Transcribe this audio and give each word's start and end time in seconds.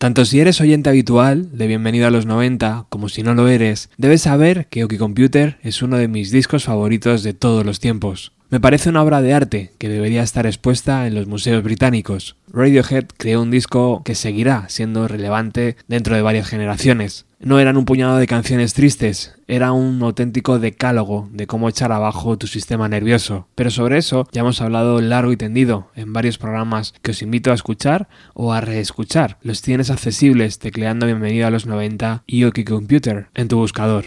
Tanto 0.00 0.24
si 0.24 0.40
eres 0.40 0.62
oyente 0.62 0.88
habitual 0.88 1.58
de 1.58 1.66
Bienvenido 1.66 2.06
a 2.06 2.10
los 2.10 2.24
90 2.24 2.86
como 2.88 3.10
si 3.10 3.22
no 3.22 3.34
lo 3.34 3.48
eres, 3.48 3.90
debes 3.98 4.22
saber 4.22 4.66
que 4.68 4.82
Oki 4.82 4.96
Computer 4.96 5.58
es 5.62 5.82
uno 5.82 5.98
de 5.98 6.08
mis 6.08 6.30
discos 6.30 6.64
favoritos 6.64 7.22
de 7.22 7.34
todos 7.34 7.66
los 7.66 7.80
tiempos. 7.80 8.32
Me 8.48 8.60
parece 8.60 8.88
una 8.88 9.02
obra 9.02 9.20
de 9.20 9.34
arte 9.34 9.72
que 9.76 9.90
debería 9.90 10.22
estar 10.22 10.46
expuesta 10.46 11.06
en 11.06 11.14
los 11.14 11.26
museos 11.26 11.62
británicos. 11.62 12.36
Radiohead 12.50 13.08
creó 13.18 13.42
un 13.42 13.50
disco 13.50 14.00
que 14.02 14.14
seguirá 14.14 14.70
siendo 14.70 15.06
relevante 15.06 15.76
dentro 15.86 16.16
de 16.16 16.22
varias 16.22 16.48
generaciones. 16.48 17.26
No 17.42 17.58
eran 17.58 17.78
un 17.78 17.86
puñado 17.86 18.18
de 18.18 18.26
canciones 18.26 18.74
tristes, 18.74 19.34
era 19.48 19.72
un 19.72 20.02
auténtico 20.02 20.58
decálogo 20.58 21.26
de 21.32 21.46
cómo 21.46 21.70
echar 21.70 21.90
abajo 21.90 22.36
tu 22.36 22.46
sistema 22.46 22.86
nervioso. 22.86 23.48
Pero 23.54 23.70
sobre 23.70 23.96
eso 23.96 24.28
ya 24.30 24.42
hemos 24.42 24.60
hablado 24.60 25.00
largo 25.00 25.32
y 25.32 25.38
tendido 25.38 25.88
en 25.94 26.12
varios 26.12 26.36
programas 26.36 26.92
que 27.00 27.12
os 27.12 27.22
invito 27.22 27.50
a 27.50 27.54
escuchar 27.54 28.10
o 28.34 28.52
a 28.52 28.60
reescuchar. 28.60 29.38
Los 29.40 29.62
tienes 29.62 29.90
accesibles 29.90 30.58
tecleando 30.58 31.06
Bienvenido 31.06 31.46
a 31.46 31.50
los 31.50 31.64
90 31.64 32.24
y 32.26 32.44
Oki 32.44 32.62
Computer 32.64 33.28
en 33.32 33.48
tu 33.48 33.56
buscador. 33.56 34.04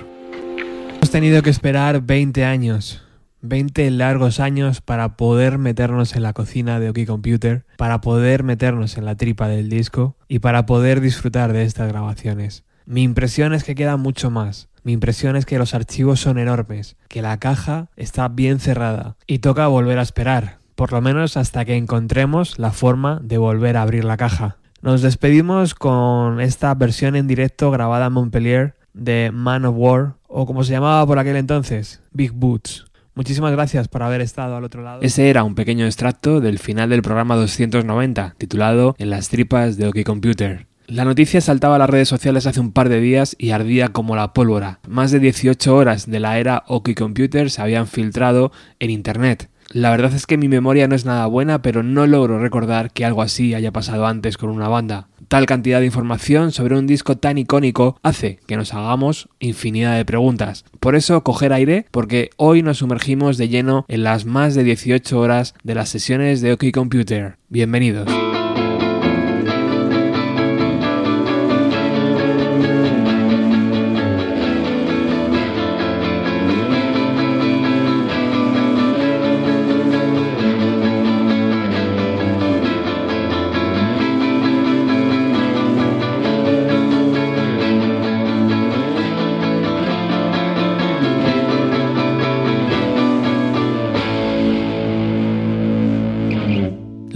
Hemos 0.97 1.09
tenido 1.09 1.41
que 1.41 1.49
esperar 1.49 2.03
20 2.03 2.45
años 2.45 3.01
20 3.41 3.89
largos 3.91 4.39
años 4.39 4.79
para 4.79 5.17
poder 5.17 5.57
meternos 5.57 6.15
en 6.15 6.21
la 6.21 6.33
cocina 6.33 6.79
de 6.79 6.89
Oki 6.89 7.05
Computer, 7.05 7.65
para 7.77 7.99
poder 7.99 8.43
meternos 8.43 8.97
en 8.97 9.05
la 9.05 9.17
tripa 9.17 9.49
del 9.49 9.69
disco 9.69 10.15
y 10.29 10.39
para 10.39 10.65
poder 10.65 11.01
disfrutar 11.01 11.51
de 11.51 11.63
estas 11.63 11.89
grabaciones. 11.89 12.63
Mi 12.85 13.03
impresión 13.03 13.53
es 13.53 13.63
que 13.63 13.75
queda 13.75 13.97
mucho 13.97 14.29
más. 14.29 14.67
Mi 14.83 14.91
impresión 14.91 15.37
es 15.37 15.45
que 15.45 15.57
los 15.57 15.73
archivos 15.73 16.19
son 16.19 16.37
enormes, 16.37 16.97
que 17.07 17.21
la 17.21 17.37
caja 17.37 17.87
está 17.95 18.27
bien 18.27 18.59
cerrada 18.59 19.15
y 19.25 19.39
toca 19.39 19.67
volver 19.67 19.97
a 19.97 20.01
esperar, 20.01 20.57
por 20.75 20.91
lo 20.91 21.01
menos 21.01 21.37
hasta 21.37 21.63
que 21.63 21.77
encontremos 21.77 22.59
la 22.59 22.71
forma 22.71 23.21
de 23.23 23.37
volver 23.37 23.77
a 23.77 23.83
abrir 23.83 24.03
la 24.03 24.17
caja. 24.17 24.57
Nos 24.81 25.01
despedimos 25.01 25.75
con 25.75 26.41
esta 26.41 26.75
versión 26.75 27.15
en 27.15 27.27
directo 27.27 27.71
grabada 27.71 28.07
en 28.07 28.13
Montpellier 28.13 28.75
de 28.93 29.31
Man 29.33 29.63
of 29.63 29.75
War, 29.77 30.15
o 30.27 30.45
como 30.45 30.65
se 30.65 30.73
llamaba 30.73 31.05
por 31.07 31.17
aquel 31.17 31.37
entonces, 31.37 32.01
Big 32.11 32.33
Boots. 32.33 32.85
Muchísimas 33.15 33.53
gracias 33.53 33.87
por 33.87 34.03
haber 34.03 34.19
estado 34.19 34.57
al 34.57 34.63
otro 34.63 34.81
lado. 34.81 35.01
Ese 35.01 35.29
era 35.29 35.43
un 35.43 35.55
pequeño 35.55 35.85
extracto 35.85 36.41
del 36.41 36.59
final 36.59 36.89
del 36.89 37.03
programa 37.03 37.35
290, 37.35 38.35
titulado 38.37 38.95
En 38.97 39.09
las 39.09 39.29
tripas 39.29 39.77
de 39.77 39.87
OK 39.87 40.03
Computer. 40.03 40.67
La 40.87 41.05
noticia 41.05 41.39
saltaba 41.39 41.75
a 41.75 41.79
las 41.79 41.89
redes 41.89 42.09
sociales 42.09 42.45
hace 42.45 42.59
un 42.59 42.73
par 42.73 42.89
de 42.89 42.99
días 42.99 43.35
y 43.39 43.51
ardía 43.51 43.89
como 43.89 44.15
la 44.15 44.33
pólvora. 44.33 44.79
Más 44.87 45.11
de 45.11 45.19
18 45.19 45.75
horas 45.75 46.09
de 46.09 46.19
la 46.19 46.37
era 46.39 46.63
OK 46.67 46.93
Computer 46.93 47.49
se 47.49 47.61
habían 47.61 47.87
filtrado 47.87 48.51
en 48.79 48.89
Internet. 48.89 49.49
La 49.71 49.89
verdad 49.91 50.13
es 50.13 50.27
que 50.27 50.37
mi 50.37 50.49
memoria 50.49 50.87
no 50.87 50.95
es 50.95 51.05
nada 51.05 51.25
buena, 51.25 51.61
pero 51.61 51.83
no 51.83 52.05
logro 52.05 52.39
recordar 52.39 52.91
que 52.91 53.05
algo 53.05 53.21
así 53.21 53.53
haya 53.53 53.71
pasado 53.71 54.05
antes 54.05 54.37
con 54.37 54.49
una 54.49 54.67
banda. 54.67 55.07
Tal 55.29 55.45
cantidad 55.45 55.79
de 55.79 55.85
información 55.85 56.51
sobre 56.51 56.77
un 56.77 56.85
disco 56.85 57.17
tan 57.17 57.37
icónico 57.37 57.97
hace 58.03 58.39
que 58.45 58.57
nos 58.57 58.73
hagamos 58.73 59.29
infinidad 59.39 59.95
de 59.95 60.05
preguntas. 60.05 60.65
Por 60.79 60.95
eso 60.95 61.23
coger 61.23 61.53
aire, 61.53 61.87
porque 61.91 62.29
hoy 62.37 62.61
nos 62.61 62.79
sumergimos 62.79 63.37
de 63.37 63.47
lleno 63.49 63.85
en 63.87 64.03
las 64.03 64.25
más 64.25 64.53
de 64.53 64.63
18 64.63 65.17
horas 65.17 65.55
de 65.63 65.75
las 65.75 65.89
sesiones 65.89 66.41
de 66.41 66.53
OK 66.53 66.65
Computer. 66.71 67.37
Bienvenidos. 67.49 68.32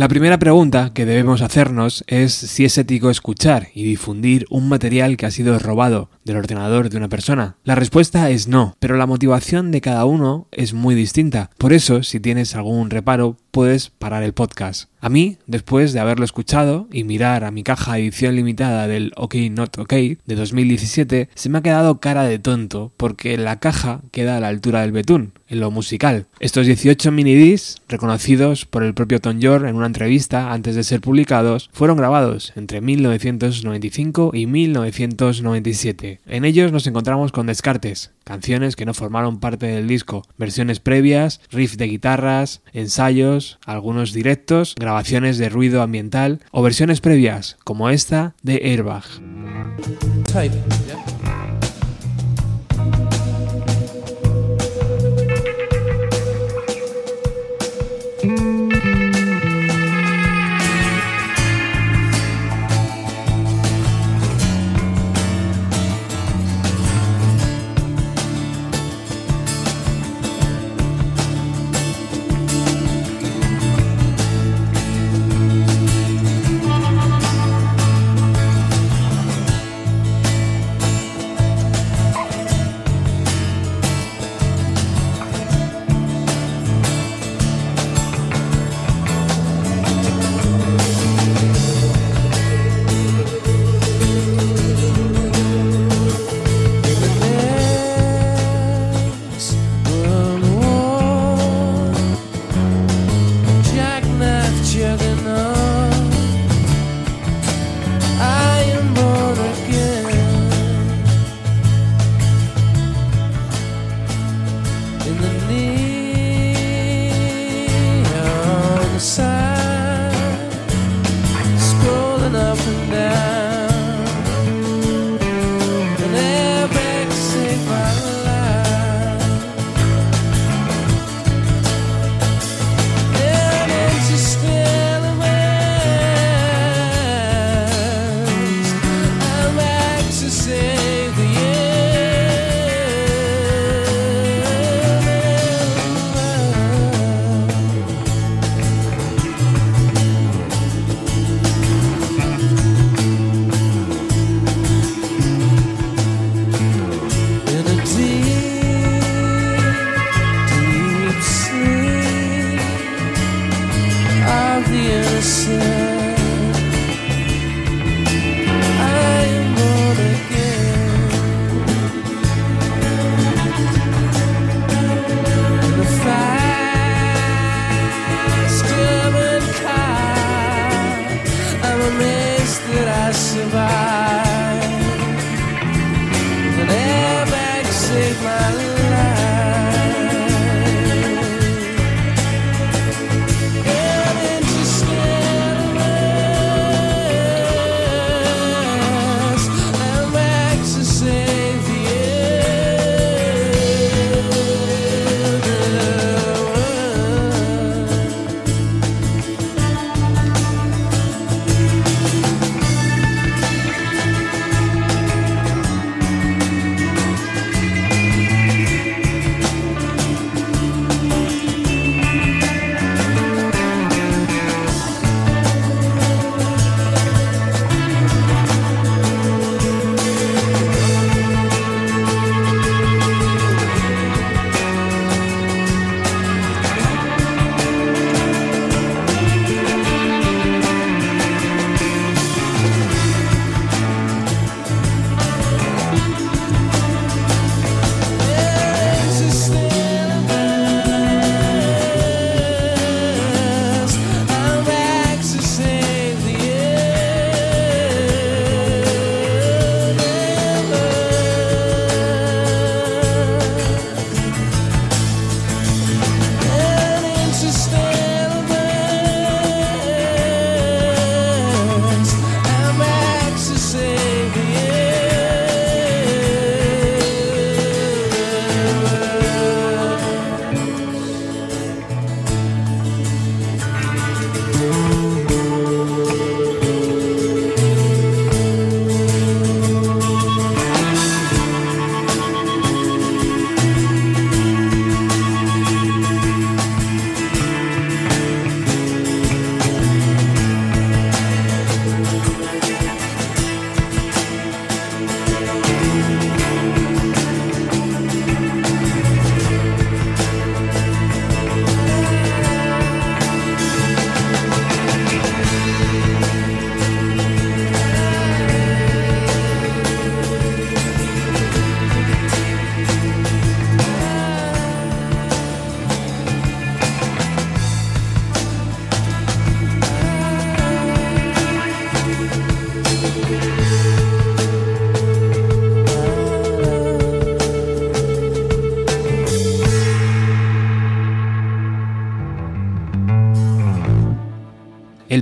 La 0.08 0.10
primera 0.10 0.40
pregunta 0.40 0.94
que 0.94 1.06
debemos 1.06 1.42
hacernos 1.42 2.06
es 2.08 2.32
si 2.32 2.64
es 2.64 2.78
ético 2.78 3.10
escuchar 3.10 3.68
y 3.74 3.84
difundir 3.84 4.46
un 4.50 4.70
material 4.70 5.18
que 5.18 5.26
ha 5.26 5.32
sido 5.32 5.60
robado 5.60 6.10
del 6.28 6.38
ordenador 6.38 6.90
de 6.90 6.98
una 6.98 7.10
persona. 7.10 7.56
La 7.64 7.74
respuesta 7.74 8.30
es 8.30 8.48
no, 8.48 8.76
pero 8.80 8.98
la 8.98 9.08
motivación 9.08 9.72
de 9.72 9.82
cada 9.82 10.06
uno 10.06 10.48
es 10.52 10.74
muy 10.74 10.94
distinta. 10.94 11.50
Por 11.58 11.74
eso, 11.74 12.04
si 12.04 12.20
tienes 12.20 12.54
algún 12.54 12.92
reparo, 12.92 13.38
puedes 13.50 13.90
parar 13.90 14.22
el 14.22 14.34
podcast. 14.34 14.90
A 15.00 15.10
mí, 15.10 15.38
después 15.48 15.94
de 15.94 16.00
haberlo 16.00 16.26
escuchado 16.26 16.88
y 16.92 17.04
mirar 17.04 17.44
a 17.44 17.52
mi 17.52 17.64
caja 17.64 17.98
edición 17.98 18.36
limitada 18.36 18.88
del 18.88 19.14
OK 19.16 19.36
Not 19.52 19.78
OK 19.78 19.94
de 19.94 20.36
2017, 20.36 21.30
se 21.34 21.50
me 21.50 21.60
ha 21.60 21.62
quedado 21.62 22.00
cara 22.00 22.24
de 22.24 22.40
tonto 22.40 22.92
porque 22.98 23.38
la 23.38 23.60
caja 23.60 24.02
queda 24.12 24.38
a 24.38 24.40
la 24.40 24.50
altura 24.50 24.82
del 24.82 24.92
betún, 24.92 25.34
en 25.48 25.60
lo 25.60 25.72
musical. 25.72 26.26
Estos 26.40 26.66
18 26.66 27.12
minidis, 27.12 27.78
reconocidos 27.88 28.66
por 28.66 28.84
el 28.84 28.94
propio 28.94 29.22
Tom 29.22 29.40
York 29.40 29.66
en 29.66 29.76
una 29.76 29.86
entrevista 29.86 30.52
antes 30.52 30.76
de 30.76 30.84
ser 30.84 31.00
publicados, 31.02 31.70
fueron 31.74 31.98
grabados 31.98 32.54
entre 32.56 32.82
1995 32.82 34.32
y 34.34 34.46
1997. 34.46 36.17
En 36.26 36.46
ellos 36.46 36.72
nos 36.72 36.88
encontramos 36.88 37.32
con 37.32 37.48
descartes, 37.48 38.12
canciones 38.24 38.76
que 38.76 38.86
no 38.86 38.94
formaron 38.94 39.40
parte 39.40 39.68
del 39.68 39.88
disco, 39.88 40.24
versiones 40.38 40.80
previas, 40.80 41.42
riffs 41.52 41.78
de 41.78 41.88
guitarras, 41.88 42.62
ensayos, 42.74 43.60
algunos 43.66 44.14
directos, 44.14 44.76
grabaciones 44.78 45.38
de 45.38 45.50
ruido 45.50 45.82
ambiental 45.82 46.42
o 46.52 46.62
versiones 46.62 47.02
previas, 47.02 47.58
como 47.64 47.90
esta 47.90 48.36
de 48.44 48.62
Airbag. 48.64 49.04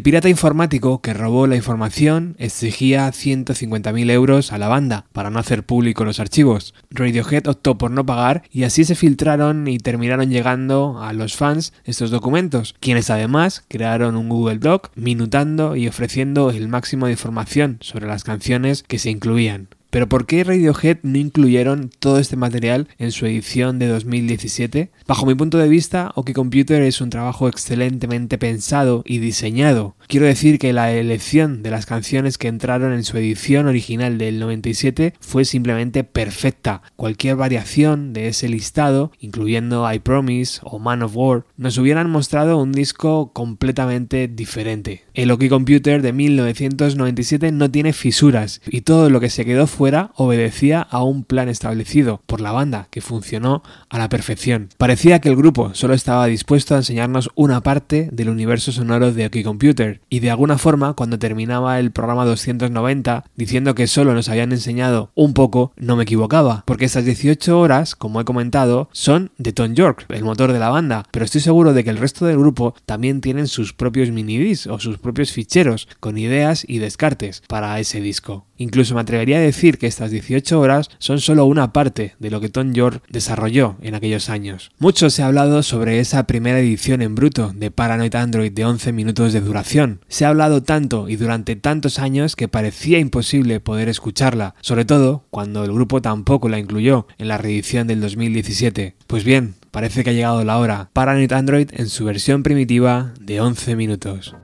Pirata 0.01 0.29
informático 0.29 1.01
que 1.01 1.13
robó 1.13 1.47
la 1.47 1.55
información 1.55 2.35
exigía 2.39 3.07
150.000 3.07 4.09
euros 4.11 4.51
a 4.51 4.57
la 4.57 4.67
banda 4.67 5.05
para 5.13 5.29
no 5.29 5.39
hacer 5.39 5.63
público 5.63 6.05
los 6.05 6.19
archivos. 6.19 6.73
Radiohead 6.89 7.47
optó 7.47 7.77
por 7.77 7.91
no 7.91 8.05
pagar 8.05 8.43
y 8.51 8.63
así 8.63 8.83
se 8.83 8.95
filtraron 8.95 9.67
y 9.67 9.77
terminaron 9.77 10.29
llegando 10.29 10.99
a 11.01 11.13
los 11.13 11.35
fans 11.35 11.73
estos 11.83 12.09
documentos, 12.09 12.75
quienes 12.79 13.09
además 13.09 13.63
crearon 13.67 14.15
un 14.15 14.29
Google 14.29 14.59
Doc 14.59 14.89
minutando 14.95 15.75
y 15.75 15.87
ofreciendo 15.87 16.49
el 16.49 16.67
máximo 16.67 17.05
de 17.05 17.13
información 17.13 17.77
sobre 17.81 18.07
las 18.07 18.23
canciones 18.23 18.83
que 18.83 18.99
se 18.99 19.11
incluían. 19.11 19.69
Pero 19.95 20.09
¿por 20.09 20.25
qué 20.25 20.43
Radiohead 20.43 20.97
no 21.03 21.17
incluyeron 21.17 21.89
todo 21.99 22.19
este 22.19 22.35
material 22.35 22.89
en 22.97 23.13
su 23.13 23.25
edición 23.27 23.79
de 23.79 23.87
2017? 23.87 24.91
Bajo 25.07 25.25
mi 25.25 25.35
punto 25.35 25.57
de 25.57 25.69
vista, 25.69 26.11
OK 26.15 26.33
Computer 26.33 26.81
es 26.81 26.99
un 26.99 27.09
trabajo 27.09 27.47
excelentemente 27.47 28.37
pensado 28.37 29.03
y 29.05 29.19
diseñado. 29.19 29.95
Quiero 30.07 30.25
decir 30.25 30.59
que 30.59 30.73
la 30.73 30.91
elección 30.91 31.63
de 31.63 31.71
las 31.71 31.85
canciones 31.85 32.37
que 32.37 32.47
entraron 32.49 32.93
en 32.93 33.03
su 33.03 33.17
edición 33.17 33.67
original 33.67 34.17
del 34.17 34.39
97 34.39 35.13
fue 35.21 35.45
simplemente 35.45 36.03
perfecta. 36.03 36.81
Cualquier 36.95 37.37
variación 37.37 38.11
de 38.11 38.27
ese 38.27 38.49
listado, 38.49 39.11
incluyendo 39.19 39.89
I 39.89 39.99
Promise 39.99 40.59
o 40.63 40.79
Man 40.79 41.03
of 41.03 41.15
War, 41.15 41.45
nos 41.55 41.77
hubieran 41.77 42.09
mostrado 42.09 42.57
un 42.57 42.73
disco 42.73 43.31
completamente 43.33 44.27
diferente. 44.27 45.03
El 45.13 45.31
OK 45.31 45.47
Computer 45.47 46.01
de 46.01 46.11
1997 46.11 47.53
no 47.53 47.71
tiene 47.71 47.93
fisuras 47.93 48.61
y 48.67 48.81
todo 48.81 49.09
lo 49.09 49.19
que 49.19 49.29
se 49.29 49.45
quedó 49.45 49.67
fue 49.67 49.85
obedecía 50.15 50.81
a 50.81 51.03
un 51.03 51.23
plan 51.23 51.47
establecido 51.47 52.21
por 52.25 52.41
la 52.41 52.51
banda 52.51 52.87
que 52.89 53.01
funcionó 53.01 53.61
a 53.89 53.99
la 53.99 54.09
perfección. 54.09 54.69
Parecía 54.77 55.19
que 55.19 55.29
el 55.29 55.35
grupo 55.35 55.73
solo 55.75 55.93
estaba 55.93 56.25
dispuesto 56.25 56.73
a 56.73 56.79
enseñarnos 56.79 57.29
una 57.35 57.61
parte 57.61 58.09
del 58.11 58.29
universo 58.29 58.71
sonoro 58.71 59.11
de 59.11 59.27
OK 59.27 59.43
Computer 59.43 59.94
y 60.09 60.19
de 60.19 60.31
alguna 60.31 60.57
forma 60.57 60.93
cuando 60.93 61.19
terminaba 61.19 61.79
el 61.79 61.91
programa 61.91 62.25
290 62.25 63.25
diciendo 63.35 63.75
que 63.75 63.87
solo 63.87 64.13
nos 64.13 64.29
habían 64.29 64.51
enseñado 64.51 65.11
un 65.15 65.33
poco, 65.33 65.73
no 65.77 65.95
me 65.95 66.03
equivocaba, 66.03 66.63
porque 66.65 66.85
estas 66.85 67.05
18 67.05 67.59
horas, 67.59 67.95
como 67.95 68.21
he 68.21 68.25
comentado, 68.25 68.89
son 68.91 69.31
de 69.37 69.53
Tom 69.53 69.73
York, 69.73 70.05
el 70.09 70.23
motor 70.23 70.51
de 70.51 70.59
la 70.59 70.69
banda, 70.69 71.05
pero 71.11 71.25
estoy 71.25 71.41
seguro 71.41 71.73
de 71.73 71.83
que 71.83 71.89
el 71.89 71.97
resto 71.97 72.25
del 72.25 72.37
grupo 72.37 72.75
también 72.85 73.21
tienen 73.21 73.47
sus 73.47 73.73
propios 73.73 74.11
minidiscs 74.11 74.67
o 74.67 74.79
sus 74.79 74.97
propios 74.97 75.31
ficheros 75.31 75.87
con 75.99 76.17
ideas 76.17 76.65
y 76.67 76.79
descartes 76.79 77.43
para 77.47 77.79
ese 77.79 78.01
disco. 78.01 78.45
Incluso 78.57 78.95
me 78.95 79.01
atrevería 79.01 79.37
a 79.37 79.41
decir 79.41 79.77
que 79.77 79.87
estas 79.87 80.11
18 80.11 80.59
horas 80.59 80.89
son 80.99 81.19
solo 81.19 81.45
una 81.45 81.73
parte 81.73 82.15
de 82.19 82.29
lo 82.29 82.39
que 82.39 82.49
Tom 82.49 82.73
York 82.73 83.03
desarrolló 83.09 83.75
en 83.81 83.95
aquellos 83.95 84.29
años. 84.29 84.71
Mucho 84.79 85.09
se 85.09 85.23
ha 85.23 85.27
hablado 85.27 85.63
sobre 85.63 85.99
esa 85.99 86.25
primera 86.27 86.59
edición 86.59 87.01
en 87.01 87.15
bruto 87.15 87.51
de 87.55 87.71
Paranoid 87.71 88.15
Android 88.15 88.51
de 88.51 88.65
11 88.65 88.93
minutos 88.93 89.33
de 89.33 89.41
duración. 89.41 89.99
Se 90.07 90.25
ha 90.25 90.29
hablado 90.29 90.63
tanto 90.63 91.09
y 91.09 91.15
durante 91.15 91.55
tantos 91.55 91.99
años 91.99 92.35
que 92.35 92.47
parecía 92.47 92.99
imposible 92.99 93.59
poder 93.59 93.89
escucharla, 93.89 94.55
sobre 94.61 94.85
todo 94.85 95.25
cuando 95.29 95.63
el 95.65 95.73
grupo 95.73 96.01
tampoco 96.01 96.49
la 96.49 96.59
incluyó 96.59 97.07
en 97.17 97.27
la 97.27 97.37
reedición 97.37 97.87
del 97.87 98.01
2017. 98.01 98.95
Pues 99.07 99.23
bien, 99.23 99.55
parece 99.71 100.03
que 100.03 100.11
ha 100.11 100.13
llegado 100.13 100.43
la 100.43 100.57
hora. 100.57 100.89
Paranoid 100.93 101.31
Android 101.33 101.69
en 101.73 101.89
su 101.89 102.05
versión 102.05 102.43
primitiva 102.43 103.13
de 103.19 103.41
11 103.41 103.75
minutos. 103.75 104.35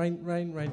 Con 0.00 0.06
el 0.06 0.24
rain, 0.24 0.54
rain, 0.54 0.72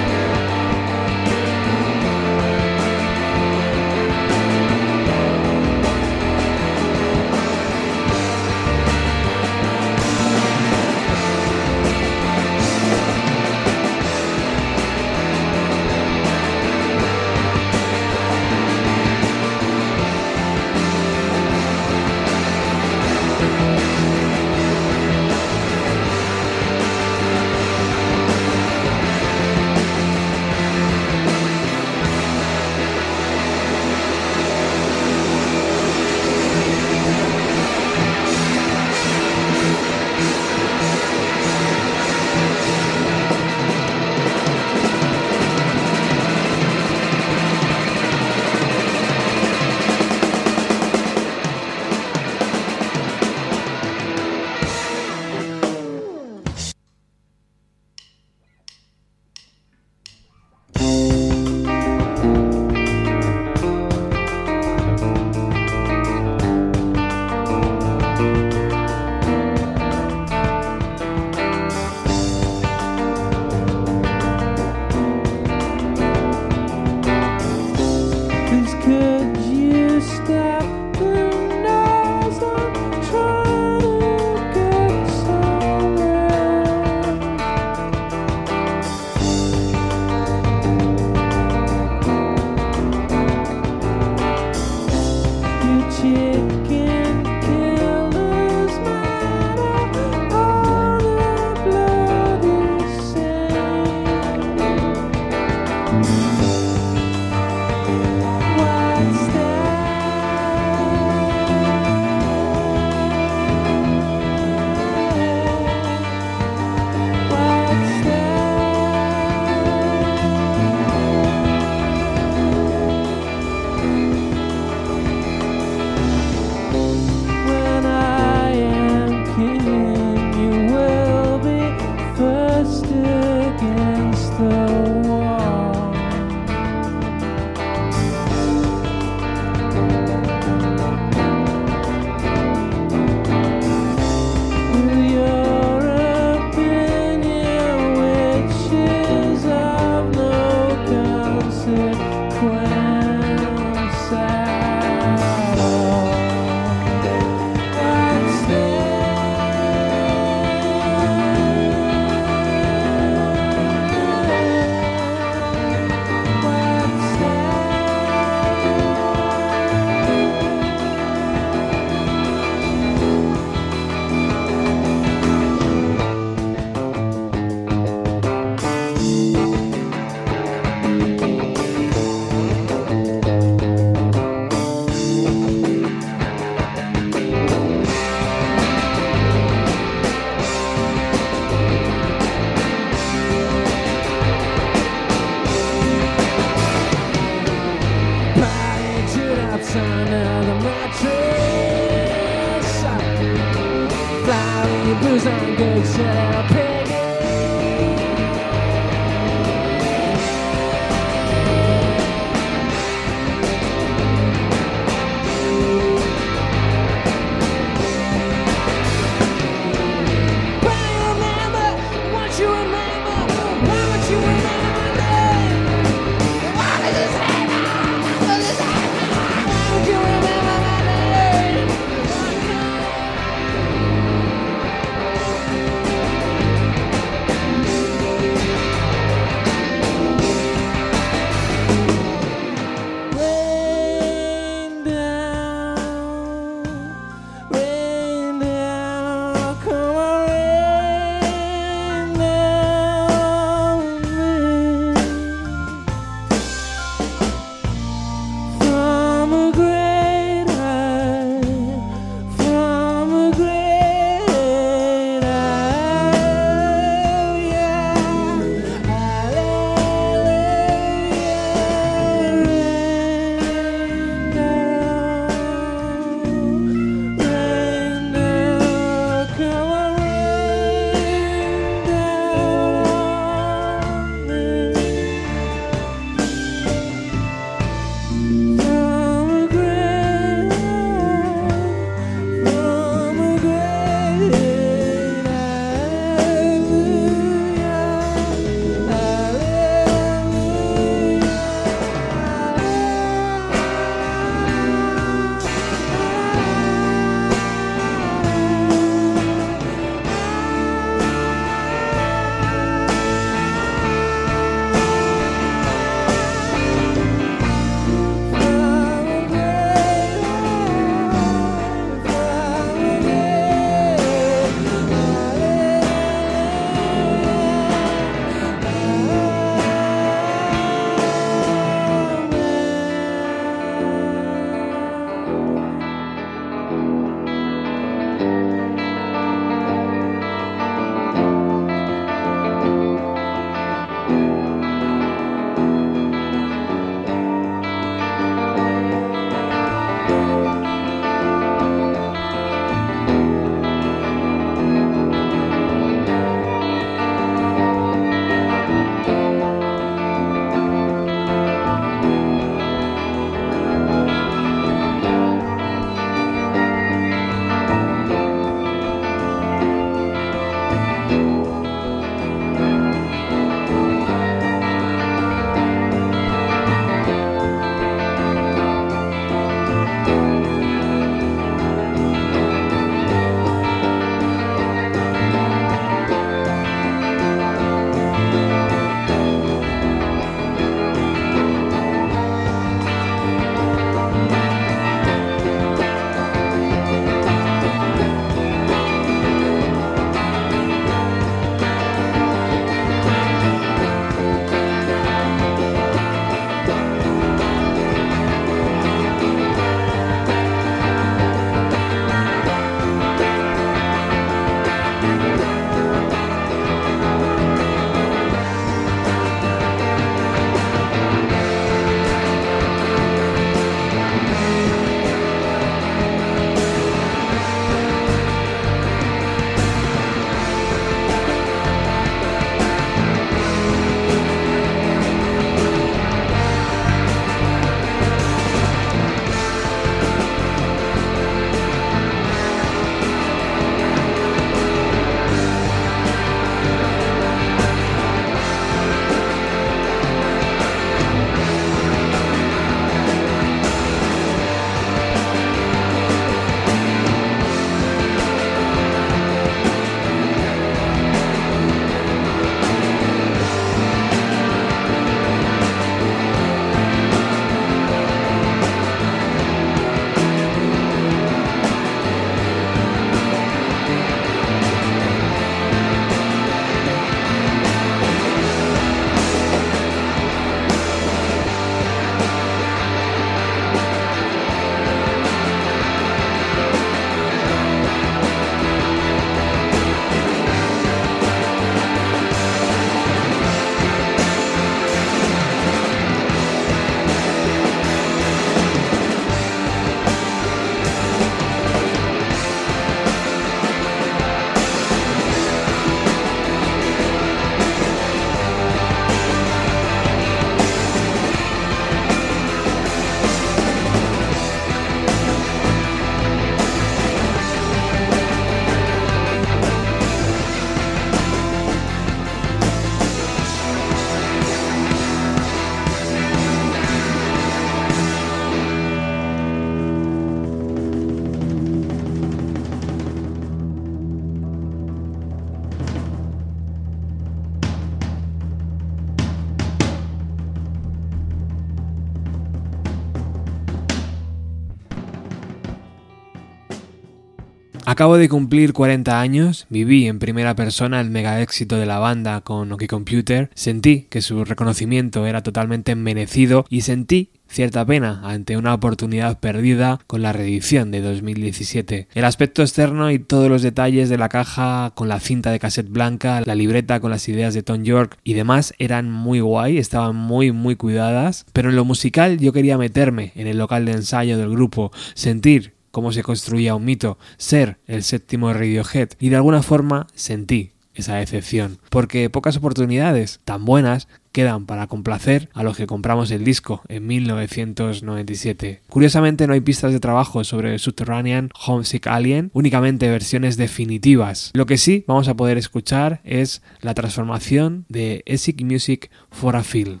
Acabo 547.88 548.18
de 548.18 548.28
cumplir 548.28 548.74
40 548.74 549.18
años, 549.18 549.66
viví 549.70 550.08
en 550.08 550.18
primera 550.18 550.54
persona 550.54 551.00
el 551.00 551.08
mega 551.08 551.40
éxito 551.40 551.76
de 551.76 551.86
la 551.86 551.98
banda 551.98 552.42
con 552.42 552.70
OK 552.70 552.86
Computer, 552.86 553.48
sentí 553.54 554.08
que 554.10 554.20
su 554.20 554.44
reconocimiento 554.44 555.24
era 555.24 555.42
totalmente 555.42 555.94
merecido 555.94 556.66
y 556.68 556.82
sentí 556.82 557.30
cierta 557.48 557.86
pena 557.86 558.20
ante 558.24 558.58
una 558.58 558.74
oportunidad 558.74 559.40
perdida 559.40 560.00
con 560.06 560.20
la 560.20 560.34
reedición 560.34 560.90
de 560.90 561.00
2017. 561.00 562.08
El 562.12 562.24
aspecto 562.26 562.60
externo 562.60 563.10
y 563.10 563.20
todos 563.20 563.48
los 563.48 563.62
detalles 563.62 564.10
de 564.10 564.18
la 564.18 564.28
caja 564.28 564.92
con 564.94 565.08
la 565.08 565.18
cinta 565.18 565.50
de 565.50 565.58
cassette 565.58 565.88
blanca, 565.88 566.42
la 566.44 566.54
libreta 566.54 567.00
con 567.00 567.10
las 567.10 567.26
ideas 567.26 567.54
de 567.54 567.62
Tom 567.62 567.84
York 567.84 568.18
y 568.22 568.34
demás 568.34 568.74
eran 568.78 569.10
muy 569.10 569.40
guay, 569.40 569.78
estaban 569.78 570.14
muy 570.14 570.52
muy 570.52 570.76
cuidadas, 570.76 571.46
pero 571.54 571.70
en 571.70 571.76
lo 571.76 571.86
musical 571.86 572.36
yo 572.36 572.52
quería 572.52 572.76
meterme 572.76 573.32
en 573.34 573.46
el 573.46 573.56
local 573.56 573.86
de 573.86 573.92
ensayo 573.92 574.36
del 574.36 574.50
grupo, 574.50 574.92
sentir 575.14 575.77
cómo 575.90 576.12
se 576.12 576.22
construía 576.22 576.74
un 576.74 576.84
mito, 576.84 577.18
ser 577.36 577.78
el 577.86 578.02
séptimo 578.02 578.52
Radiohead 578.52 579.10
y 579.18 579.28
de 579.28 579.36
alguna 579.36 579.62
forma 579.62 580.06
sentí 580.14 580.72
esa 580.94 581.16
decepción, 581.16 581.78
porque 581.90 582.28
pocas 582.28 582.56
oportunidades 582.56 583.40
tan 583.44 583.64
buenas 583.64 584.08
quedan 584.32 584.66
para 584.66 584.86
complacer 584.86 585.48
a 585.54 585.62
los 585.62 585.76
que 585.76 585.86
compramos 585.86 586.30
el 586.30 586.44
disco 586.44 586.82
en 586.88 587.06
1997. 587.06 588.82
Curiosamente 588.88 589.46
no 589.46 589.52
hay 589.52 589.60
pistas 589.60 589.92
de 589.92 590.00
trabajo 590.00 590.44
sobre 590.44 590.78
Subterranean 590.78 591.50
Homesick 591.66 592.06
Alien, 592.06 592.50
únicamente 592.52 593.10
versiones 593.10 593.56
definitivas. 593.56 594.50
Lo 594.54 594.66
que 594.66 594.76
sí 594.76 595.04
vamos 595.06 595.28
a 595.28 595.34
poder 595.34 595.56
escuchar 595.56 596.20
es 596.24 596.62
la 596.80 596.94
transformación 596.94 597.86
de 597.88 598.22
Esic 598.26 598.62
Music 598.62 599.10
for 599.30 599.56
a 599.56 599.62
Feel. 599.62 600.00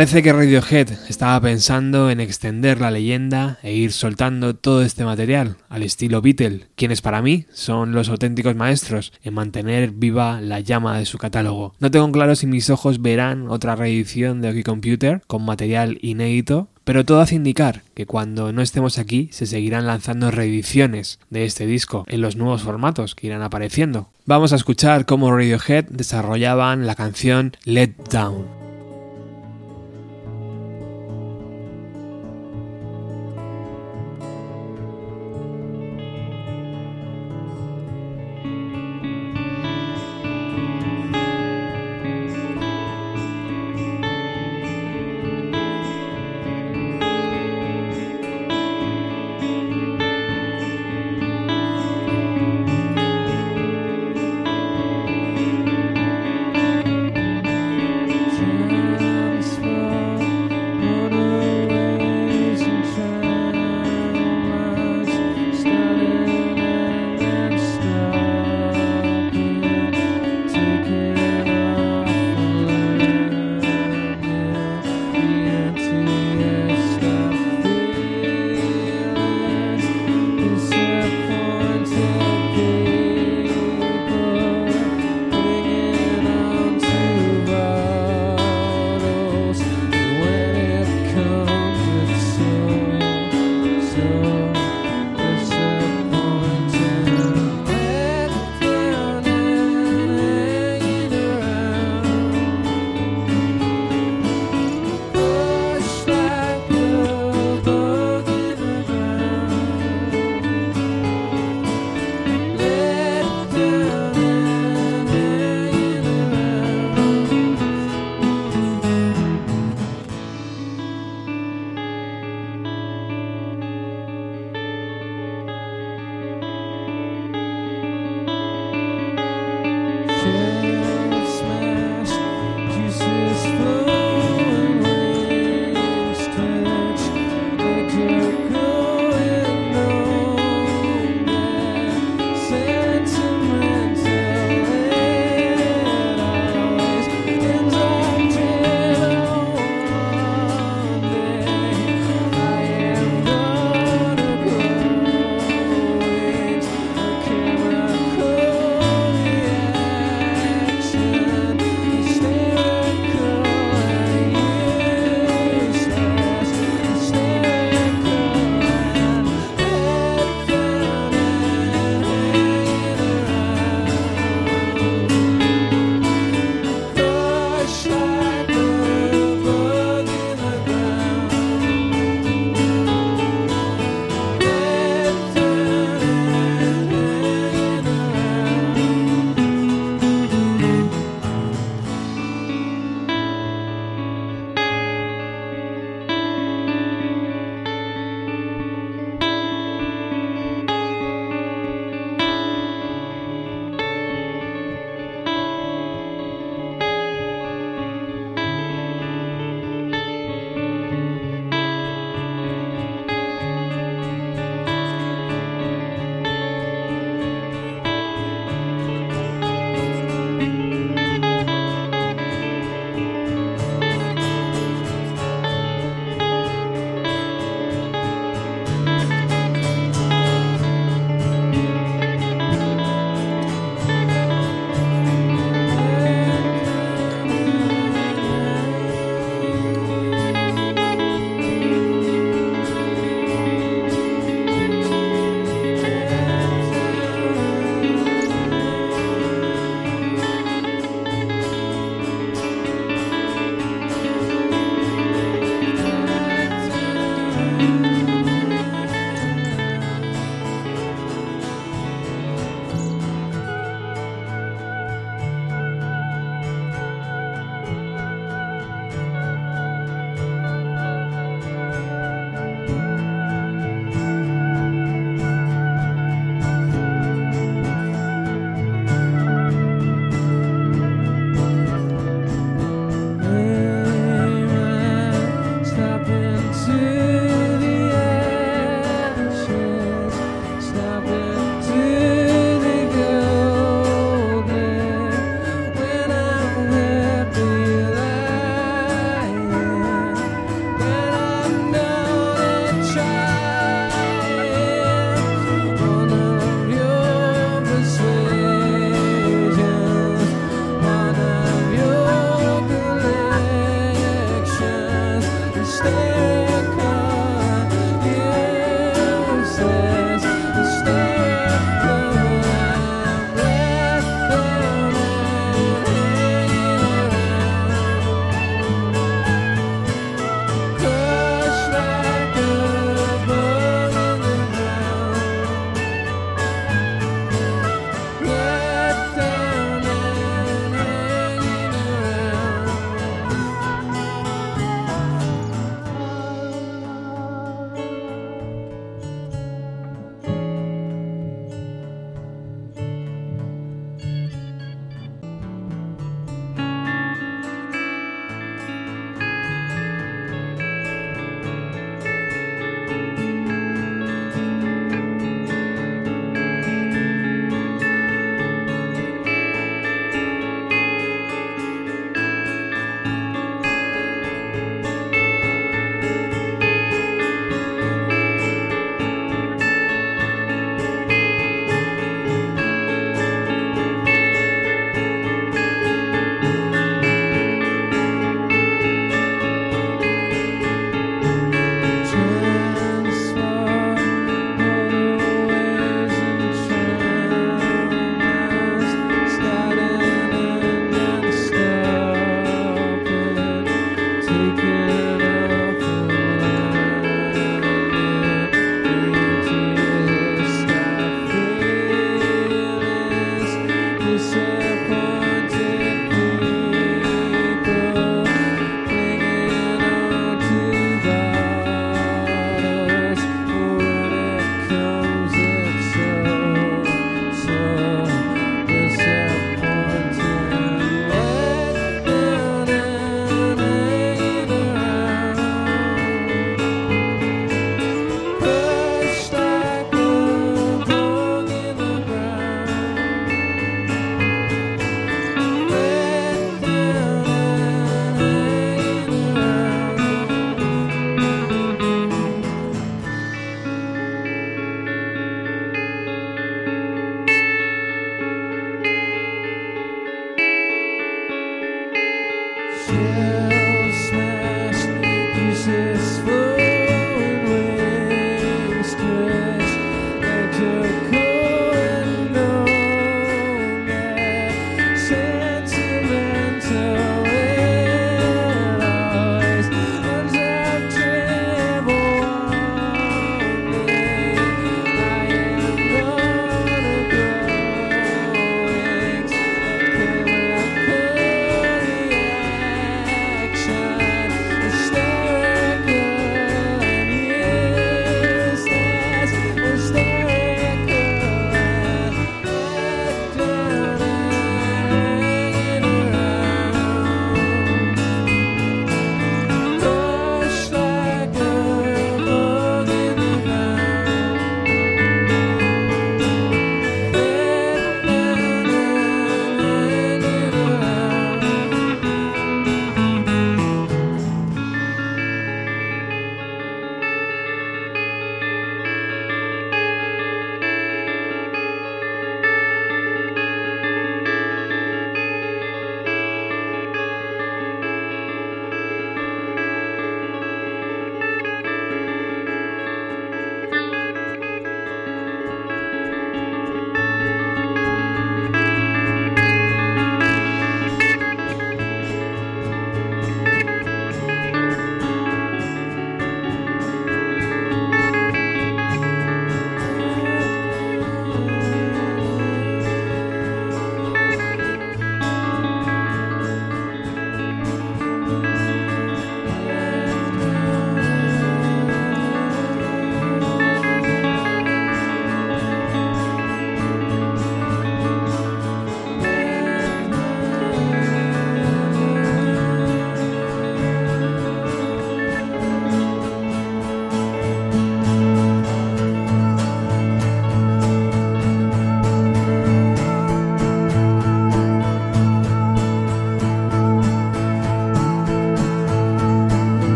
Parece 0.00 0.22
que 0.22 0.32
Radiohead 0.32 0.88
estaba 1.10 1.38
pensando 1.42 2.08
en 2.08 2.20
extender 2.20 2.80
la 2.80 2.90
leyenda 2.90 3.58
e 3.62 3.74
ir 3.74 3.92
soltando 3.92 4.56
todo 4.56 4.80
este 4.80 5.04
material 5.04 5.58
al 5.68 5.82
estilo 5.82 6.22
Beatle, 6.22 6.68
quienes 6.74 7.02
para 7.02 7.20
mí 7.20 7.44
son 7.52 7.92
los 7.92 8.08
auténticos 8.08 8.56
maestros 8.56 9.12
en 9.22 9.34
mantener 9.34 9.90
viva 9.90 10.40
la 10.40 10.60
llama 10.60 10.96
de 10.96 11.04
su 11.04 11.18
catálogo. 11.18 11.74
No 11.80 11.90
tengo 11.90 12.10
claro 12.12 12.34
si 12.34 12.46
mis 12.46 12.70
ojos 12.70 13.02
verán 13.02 13.48
otra 13.50 13.76
reedición 13.76 14.40
de 14.40 14.48
OK 14.48 14.64
Computer 14.64 15.20
con 15.26 15.44
material 15.44 15.98
inédito, 16.00 16.70
pero 16.84 17.04
todo 17.04 17.20
hace 17.20 17.34
indicar 17.34 17.82
que 17.92 18.06
cuando 18.06 18.54
no 18.54 18.62
estemos 18.62 18.96
aquí 18.96 19.28
se 19.32 19.44
seguirán 19.44 19.86
lanzando 19.86 20.30
reediciones 20.30 21.18
de 21.28 21.44
este 21.44 21.66
disco 21.66 22.06
en 22.08 22.22
los 22.22 22.36
nuevos 22.36 22.62
formatos 22.62 23.14
que 23.14 23.26
irán 23.26 23.42
apareciendo. 23.42 24.08
Vamos 24.24 24.54
a 24.54 24.56
escuchar 24.56 25.04
cómo 25.04 25.30
Radiohead 25.30 25.90
desarrollaban 25.90 26.86
la 26.86 26.94
canción 26.94 27.52
Let 27.66 27.96
Down. 28.10 28.59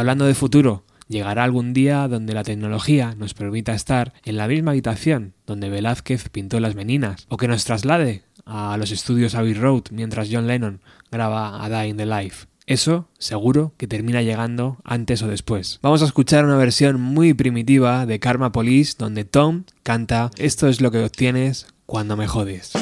Hablando 0.00 0.24
de 0.24 0.32
futuro, 0.32 0.86
llegará 1.08 1.44
algún 1.44 1.74
día 1.74 2.08
donde 2.08 2.32
la 2.32 2.42
tecnología 2.42 3.14
nos 3.18 3.34
permita 3.34 3.74
estar 3.74 4.14
en 4.24 4.38
la 4.38 4.48
misma 4.48 4.70
habitación 4.70 5.34
donde 5.46 5.68
Velázquez 5.68 6.30
pintó 6.30 6.58
las 6.58 6.74
meninas, 6.74 7.26
o 7.28 7.36
que 7.36 7.48
nos 7.48 7.66
traslade 7.66 8.22
a 8.46 8.78
los 8.78 8.92
estudios 8.92 9.34
Abbey 9.34 9.52
Road 9.52 9.82
mientras 9.90 10.30
John 10.32 10.46
Lennon 10.46 10.80
graba 11.12 11.62
a 11.62 11.68
Die 11.68 11.88
in 11.88 11.98
the 11.98 12.06
Life. 12.06 12.46
Eso 12.64 13.10
seguro 13.18 13.74
que 13.76 13.88
termina 13.88 14.22
llegando 14.22 14.78
antes 14.84 15.20
o 15.20 15.28
después. 15.28 15.80
Vamos 15.82 16.00
a 16.00 16.06
escuchar 16.06 16.46
una 16.46 16.56
versión 16.56 16.98
muy 16.98 17.34
primitiva 17.34 18.06
de 18.06 18.20
Karma 18.20 18.52
Police 18.52 18.94
donde 18.96 19.26
Tom 19.26 19.64
canta 19.82 20.30
Esto 20.38 20.66
es 20.66 20.80
lo 20.80 20.90
que 20.90 21.04
obtienes 21.04 21.66
cuando 21.84 22.16
me 22.16 22.26
jodes. 22.26 22.72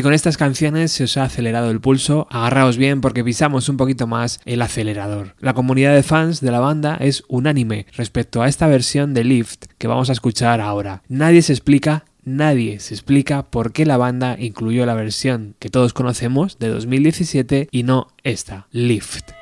Si 0.00 0.02
con 0.02 0.14
estas 0.14 0.38
canciones 0.38 0.92
se 0.92 1.04
os 1.04 1.18
ha 1.18 1.24
acelerado 1.24 1.70
el 1.70 1.82
pulso, 1.82 2.26
agarraos 2.30 2.78
bien 2.78 3.02
porque 3.02 3.22
pisamos 3.22 3.68
un 3.68 3.76
poquito 3.76 4.06
más 4.06 4.40
el 4.46 4.62
acelerador. 4.62 5.34
La 5.40 5.52
comunidad 5.52 5.94
de 5.94 6.02
fans 6.02 6.40
de 6.40 6.50
la 6.50 6.58
banda 6.58 6.96
es 6.98 7.22
unánime 7.28 7.84
respecto 7.92 8.40
a 8.40 8.48
esta 8.48 8.66
versión 8.66 9.12
de 9.12 9.24
Lift 9.24 9.66
que 9.76 9.88
vamos 9.88 10.08
a 10.08 10.14
escuchar 10.14 10.62
ahora. 10.62 11.02
Nadie 11.08 11.42
se 11.42 11.52
explica 11.52 12.06
nadie 12.24 12.80
se 12.80 12.94
explica 12.94 13.50
por 13.50 13.72
qué 13.72 13.84
la 13.84 13.98
banda 13.98 14.36
incluyó 14.38 14.86
la 14.86 14.94
versión 14.94 15.54
que 15.58 15.68
todos 15.68 15.92
conocemos 15.92 16.58
de 16.58 16.68
2017 16.68 17.68
y 17.70 17.82
no 17.82 18.08
esta, 18.24 18.68
Lift. 18.70 19.39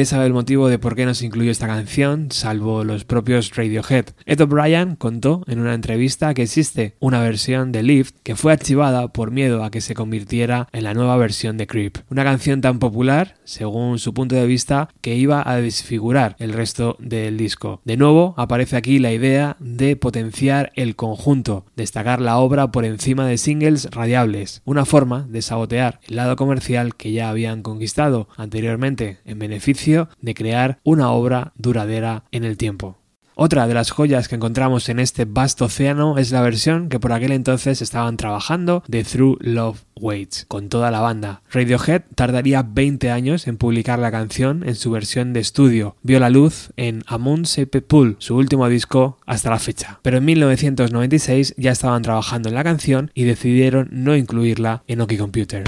Nadie 0.00 0.06
sabe 0.06 0.24
el 0.24 0.32
motivo 0.32 0.70
de 0.70 0.78
por 0.78 0.96
qué 0.96 1.04
no 1.04 1.12
se 1.12 1.26
incluyó 1.26 1.50
esta 1.50 1.66
canción, 1.66 2.28
salvo 2.30 2.84
los 2.84 3.04
propios 3.04 3.54
Radiohead. 3.54 4.06
Ed 4.24 4.40
O'Brien 4.40 4.96
contó 4.96 5.44
en 5.46 5.60
una 5.60 5.74
entrevista 5.74 6.32
que 6.32 6.40
existe 6.40 6.96
una 7.00 7.20
versión 7.20 7.70
de 7.70 7.82
Lift 7.82 8.16
que 8.22 8.34
fue 8.34 8.54
archivada 8.54 9.08
por 9.08 9.30
miedo 9.30 9.62
a 9.62 9.70
que 9.70 9.82
se 9.82 9.92
convirtiera 9.92 10.68
en 10.72 10.84
la 10.84 10.94
nueva 10.94 11.18
versión 11.18 11.58
de 11.58 11.66
Creep. 11.66 11.98
Una 12.08 12.24
canción 12.24 12.62
tan 12.62 12.78
popular, 12.78 13.34
según 13.44 13.98
su 13.98 14.14
punto 14.14 14.36
de 14.36 14.46
vista, 14.46 14.88
que 15.02 15.16
iba 15.16 15.42
a 15.46 15.56
desfigurar 15.56 16.34
el 16.38 16.54
resto 16.54 16.96
del 16.98 17.36
disco. 17.36 17.82
De 17.84 17.98
nuevo, 17.98 18.32
aparece 18.38 18.78
aquí 18.78 19.00
la 19.00 19.12
idea 19.12 19.58
de 19.80 19.96
potenciar 19.96 20.72
el 20.76 20.94
conjunto, 20.94 21.64
destacar 21.74 22.20
la 22.20 22.38
obra 22.38 22.70
por 22.70 22.84
encima 22.84 23.26
de 23.26 23.38
singles 23.38 23.88
radiables, 23.90 24.60
una 24.66 24.84
forma 24.84 25.26
de 25.28 25.40
sabotear 25.42 26.00
el 26.06 26.16
lado 26.16 26.36
comercial 26.36 26.94
que 26.94 27.12
ya 27.12 27.30
habían 27.30 27.62
conquistado 27.62 28.28
anteriormente 28.36 29.18
en 29.24 29.38
beneficio 29.38 30.08
de 30.20 30.34
crear 30.34 30.78
una 30.84 31.10
obra 31.10 31.52
duradera 31.56 32.24
en 32.30 32.44
el 32.44 32.58
tiempo. 32.58 32.99
Otra 33.42 33.66
de 33.66 33.72
las 33.72 33.90
joyas 33.90 34.28
que 34.28 34.34
encontramos 34.34 34.90
en 34.90 34.98
este 34.98 35.24
vasto 35.24 35.64
océano 35.64 36.18
es 36.18 36.30
la 36.30 36.42
versión 36.42 36.90
que 36.90 37.00
por 37.00 37.14
aquel 37.14 37.32
entonces 37.32 37.80
estaban 37.80 38.18
trabajando 38.18 38.84
de 38.86 39.02
Through 39.02 39.38
Love 39.40 39.80
Waits 39.96 40.44
con 40.46 40.68
toda 40.68 40.90
la 40.90 41.00
banda. 41.00 41.40
Radiohead 41.50 42.02
tardaría 42.14 42.62
20 42.62 43.10
años 43.10 43.46
en 43.46 43.56
publicar 43.56 43.98
la 43.98 44.10
canción 44.10 44.62
en 44.68 44.74
su 44.74 44.90
versión 44.90 45.32
de 45.32 45.40
estudio. 45.40 45.96
Vio 46.02 46.20
la 46.20 46.28
luz 46.28 46.68
en 46.76 47.02
Amun 47.06 47.44
Pool, 47.88 48.16
su 48.18 48.36
último 48.36 48.68
disco 48.68 49.16
hasta 49.24 49.48
la 49.48 49.58
fecha. 49.58 50.00
Pero 50.02 50.18
en 50.18 50.26
1996 50.26 51.54
ya 51.56 51.70
estaban 51.70 52.02
trabajando 52.02 52.50
en 52.50 52.56
la 52.56 52.62
canción 52.62 53.10
y 53.14 53.24
decidieron 53.24 53.88
no 53.90 54.16
incluirla 54.16 54.82
en 54.86 55.00
Oki 55.00 55.16
Computer. 55.16 55.64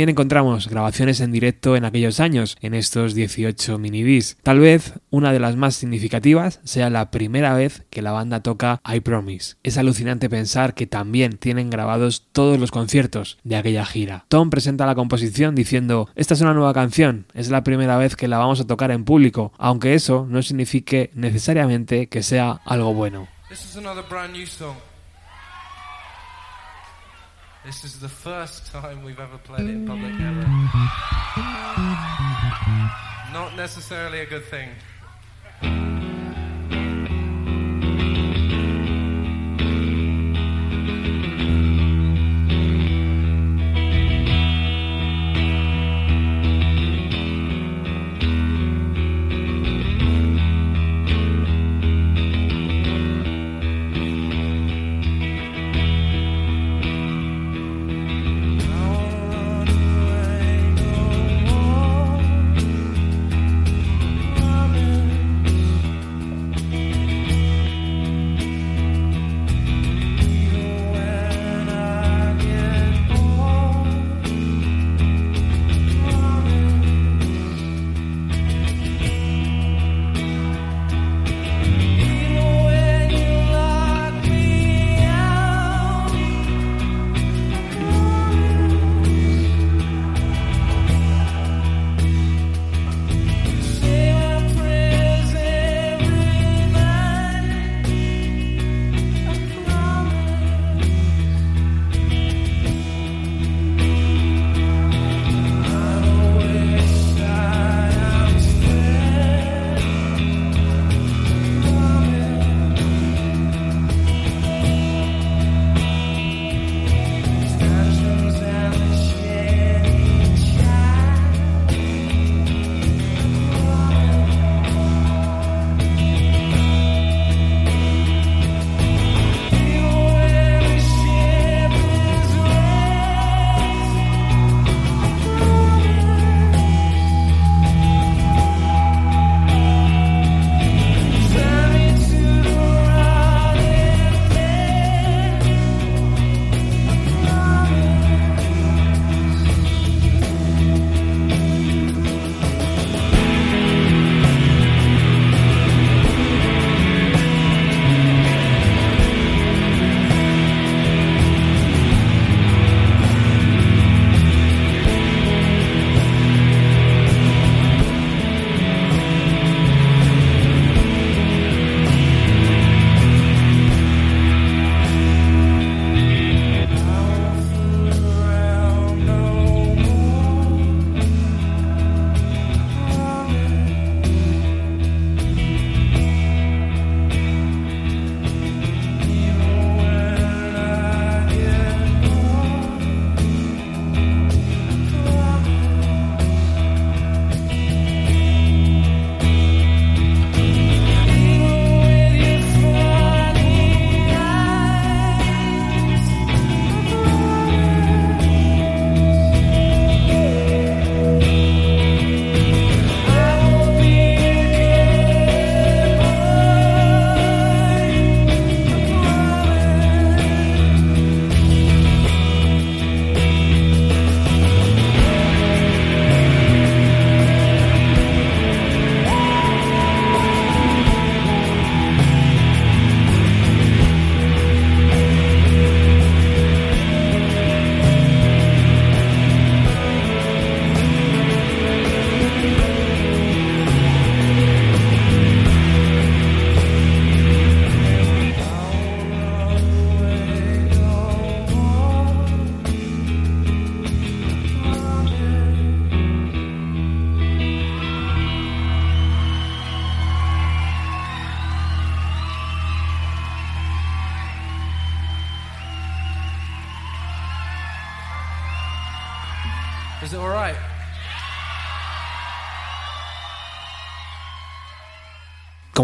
También 0.00 0.14
encontramos 0.14 0.66
grabaciones 0.66 1.20
en 1.20 1.30
directo 1.30 1.76
en 1.76 1.84
aquellos 1.84 2.20
años, 2.20 2.56
en 2.62 2.72
estos 2.72 3.12
18 3.12 3.76
minidis. 3.76 4.38
Tal 4.42 4.58
vez 4.58 4.94
una 5.10 5.30
de 5.30 5.40
las 5.40 5.56
más 5.56 5.74
significativas 5.74 6.58
sea 6.64 6.88
la 6.88 7.10
primera 7.10 7.52
vez 7.52 7.84
que 7.90 8.00
la 8.00 8.10
banda 8.10 8.40
toca 8.40 8.80
I 8.90 9.00
Promise. 9.00 9.56
Es 9.62 9.76
alucinante 9.76 10.30
pensar 10.30 10.72
que 10.72 10.86
también 10.86 11.36
tienen 11.36 11.68
grabados 11.68 12.28
todos 12.32 12.58
los 12.58 12.70
conciertos 12.70 13.36
de 13.44 13.56
aquella 13.56 13.84
gira. 13.84 14.24
Tom 14.28 14.48
presenta 14.48 14.86
la 14.86 14.94
composición 14.94 15.54
diciendo, 15.54 16.08
esta 16.14 16.32
es 16.32 16.40
una 16.40 16.54
nueva 16.54 16.72
canción, 16.72 17.26
es 17.34 17.50
la 17.50 17.62
primera 17.62 17.98
vez 17.98 18.16
que 18.16 18.26
la 18.26 18.38
vamos 18.38 18.58
a 18.58 18.66
tocar 18.66 18.92
en 18.92 19.04
público, 19.04 19.52
aunque 19.58 19.92
eso 19.92 20.26
no 20.26 20.40
signifique 20.40 21.10
necesariamente 21.12 22.06
que 22.06 22.22
sea 22.22 22.62
algo 22.64 22.94
bueno. 22.94 23.28
This 27.64 27.84
is 27.84 28.00
the 28.00 28.08
first 28.08 28.72
time 28.72 29.04
we've 29.04 29.20
ever 29.20 29.36
played 29.36 29.68
it 29.68 29.70
in 29.70 29.86
public 29.86 30.14
ever. 30.14 30.40
Mm-hmm. 30.40 30.86
Not 33.34 33.54
necessarily 33.54 34.20
a 34.20 34.26
good 34.26 34.44
thing. 34.46 34.70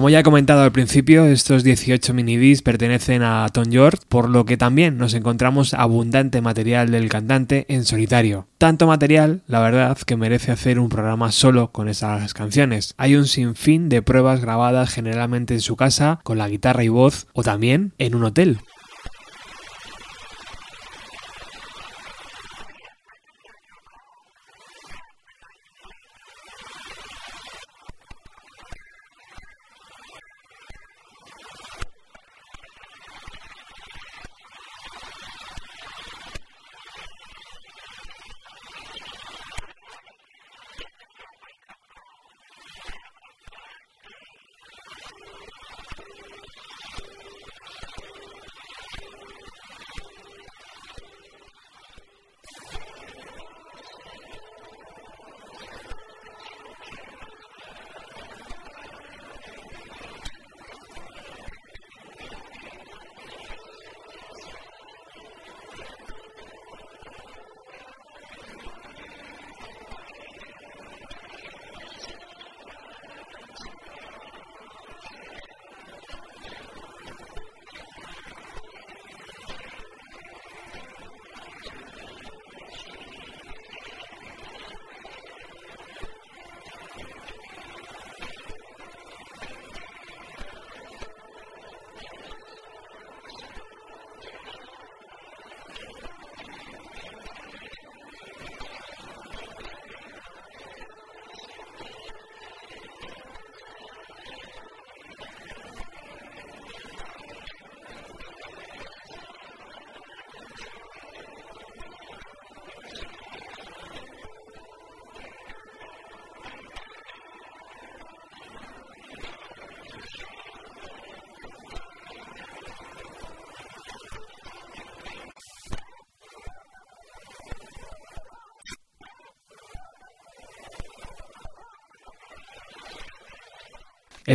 Como 0.06 0.12
ya 0.12 0.20
he 0.20 0.22
comentado 0.22 0.62
al 0.62 0.70
principio, 0.70 1.26
estos 1.26 1.64
18 1.64 2.14
minidis 2.14 2.62
pertenecen 2.62 3.24
a 3.24 3.48
Tom 3.52 3.64
York, 3.70 4.02
por 4.08 4.30
lo 4.30 4.44
que 4.44 4.56
también 4.56 4.98
nos 4.98 5.14
encontramos 5.14 5.74
abundante 5.74 6.40
material 6.40 6.92
del 6.92 7.08
cantante 7.08 7.66
en 7.68 7.84
solitario. 7.84 8.46
Tanto 8.56 8.86
material, 8.86 9.42
la 9.48 9.58
verdad, 9.58 9.98
que 9.98 10.16
merece 10.16 10.52
hacer 10.52 10.78
un 10.78 10.90
programa 10.90 11.32
solo 11.32 11.72
con 11.72 11.88
esas 11.88 12.34
canciones. 12.34 12.94
Hay 12.98 13.16
un 13.16 13.26
sinfín 13.26 13.88
de 13.88 14.00
pruebas 14.00 14.40
grabadas 14.40 14.90
generalmente 14.90 15.54
en 15.54 15.60
su 15.60 15.74
casa, 15.74 16.20
con 16.22 16.38
la 16.38 16.48
guitarra 16.48 16.84
y 16.84 16.88
voz, 16.88 17.26
o 17.32 17.42
también 17.42 17.92
en 17.98 18.14
un 18.14 18.22
hotel. 18.22 18.60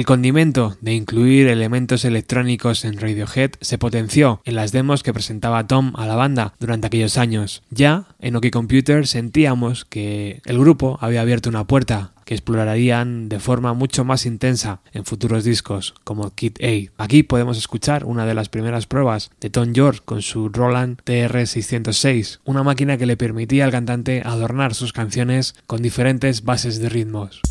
El 0.02 0.08
condimento 0.08 0.78
de 0.82 0.96
incluir 0.96 1.48
elementos 1.48 2.06
electrónicos 2.06 2.86
en 2.86 2.98
Radiohead 2.98 3.52
se 3.62 3.78
potenció 3.78 4.42
en 4.46 4.56
las 4.56 4.72
demos 4.72 5.04
que 5.04 5.14
presentaba 5.14 5.68
Tom 5.68 5.94
a 5.96 6.08
la 6.08 6.16
banda 6.16 6.56
durante 6.60 6.88
aquellos 6.88 7.20
años. 7.20 7.62
Ya 7.70 8.08
en 8.20 8.36
OK 8.36 8.50
Computer 8.50 9.06
sentíamos 9.06 9.86
que 9.86 10.42
el 10.46 10.58
grupo 10.58 10.98
había 11.02 11.22
abierto 11.22 11.50
una 11.50 11.68
puerta 11.68 12.14
que 12.26 12.34
explorarían 12.34 13.30
de 13.30 13.40
forma 13.40 13.76
mucho 13.76 14.04
más 14.04 14.26
intensa 14.26 14.82
en 14.92 15.06
futuros 15.06 15.44
discos 15.44 15.94
como 16.04 16.34
Kid 16.34 16.54
A. 16.64 17.04
Aquí 17.04 17.22
podemos 17.22 17.60
escuchar 17.60 18.04
una 18.04 18.26
de 18.26 18.34
las 18.34 18.50
primeras 18.50 18.88
pruebas 18.88 19.30
de 19.40 19.52
Tom 19.52 19.72
York 19.72 20.02
con 20.04 20.24
su 20.24 20.50
Roland 20.50 21.00
TR-606, 21.06 22.40
una 22.44 22.64
máquina 22.64 22.98
que 22.98 23.06
le 23.06 23.18
permitía 23.18 23.66
al 23.66 23.72
cantante 23.72 24.24
adornar 24.26 24.74
sus 24.74 24.94
canciones 24.94 25.54
con 25.68 25.84
diferentes 25.84 26.44
bases 26.44 26.80
de 26.80 26.90
ritmos. 26.90 27.42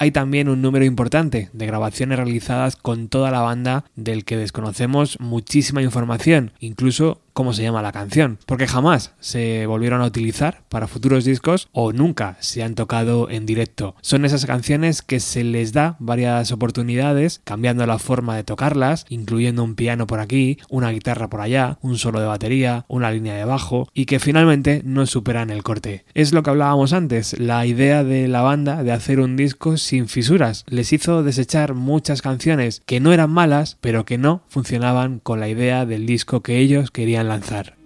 Hay 0.00 0.12
también 0.12 0.48
un 0.48 0.62
número 0.62 0.84
importante 0.84 1.50
de 1.52 1.66
grabaciones 1.66 2.18
realizadas 2.18 2.76
con 2.76 3.08
toda 3.08 3.32
la 3.32 3.40
banda 3.40 3.84
del 3.96 4.24
que 4.24 4.36
desconocemos 4.36 5.18
muchísima 5.18 5.82
información, 5.82 6.52
incluso 6.60 7.20
cómo 7.38 7.52
se 7.52 7.62
llama 7.62 7.82
la 7.82 7.92
canción, 7.92 8.40
porque 8.46 8.66
jamás 8.66 9.12
se 9.20 9.64
volvieron 9.66 10.00
a 10.00 10.06
utilizar 10.06 10.64
para 10.68 10.88
futuros 10.88 11.24
discos 11.24 11.68
o 11.70 11.92
nunca 11.92 12.36
se 12.40 12.64
han 12.64 12.74
tocado 12.74 13.30
en 13.30 13.46
directo. 13.46 13.94
Son 14.00 14.24
esas 14.24 14.44
canciones 14.44 15.02
que 15.02 15.20
se 15.20 15.44
les 15.44 15.72
da 15.72 15.94
varias 16.00 16.50
oportunidades, 16.50 17.40
cambiando 17.44 17.86
la 17.86 18.00
forma 18.00 18.34
de 18.34 18.42
tocarlas, 18.42 19.06
incluyendo 19.08 19.62
un 19.62 19.76
piano 19.76 20.08
por 20.08 20.18
aquí, 20.18 20.58
una 20.68 20.90
guitarra 20.90 21.30
por 21.30 21.40
allá, 21.40 21.78
un 21.80 21.96
solo 21.96 22.18
de 22.18 22.26
batería, 22.26 22.84
una 22.88 23.12
línea 23.12 23.36
de 23.36 23.44
bajo, 23.44 23.86
y 23.94 24.06
que 24.06 24.18
finalmente 24.18 24.82
no 24.84 25.06
superan 25.06 25.50
el 25.50 25.62
corte. 25.62 26.06
Es 26.14 26.32
lo 26.32 26.42
que 26.42 26.50
hablábamos 26.50 26.92
antes, 26.92 27.38
la 27.38 27.64
idea 27.66 28.02
de 28.02 28.26
la 28.26 28.40
banda 28.40 28.82
de 28.82 28.90
hacer 28.90 29.20
un 29.20 29.36
disco 29.36 29.76
sin 29.76 30.08
fisuras. 30.08 30.64
Les 30.66 30.92
hizo 30.92 31.22
desechar 31.22 31.74
muchas 31.74 32.20
canciones 32.20 32.82
que 32.84 32.98
no 32.98 33.12
eran 33.12 33.30
malas, 33.30 33.78
pero 33.80 34.04
que 34.04 34.18
no 34.18 34.42
funcionaban 34.48 35.20
con 35.20 35.38
la 35.38 35.48
idea 35.48 35.86
del 35.86 36.04
disco 36.04 36.42
que 36.42 36.58
ellos 36.58 36.90
querían 36.90 37.27
lanzar. 37.28 37.77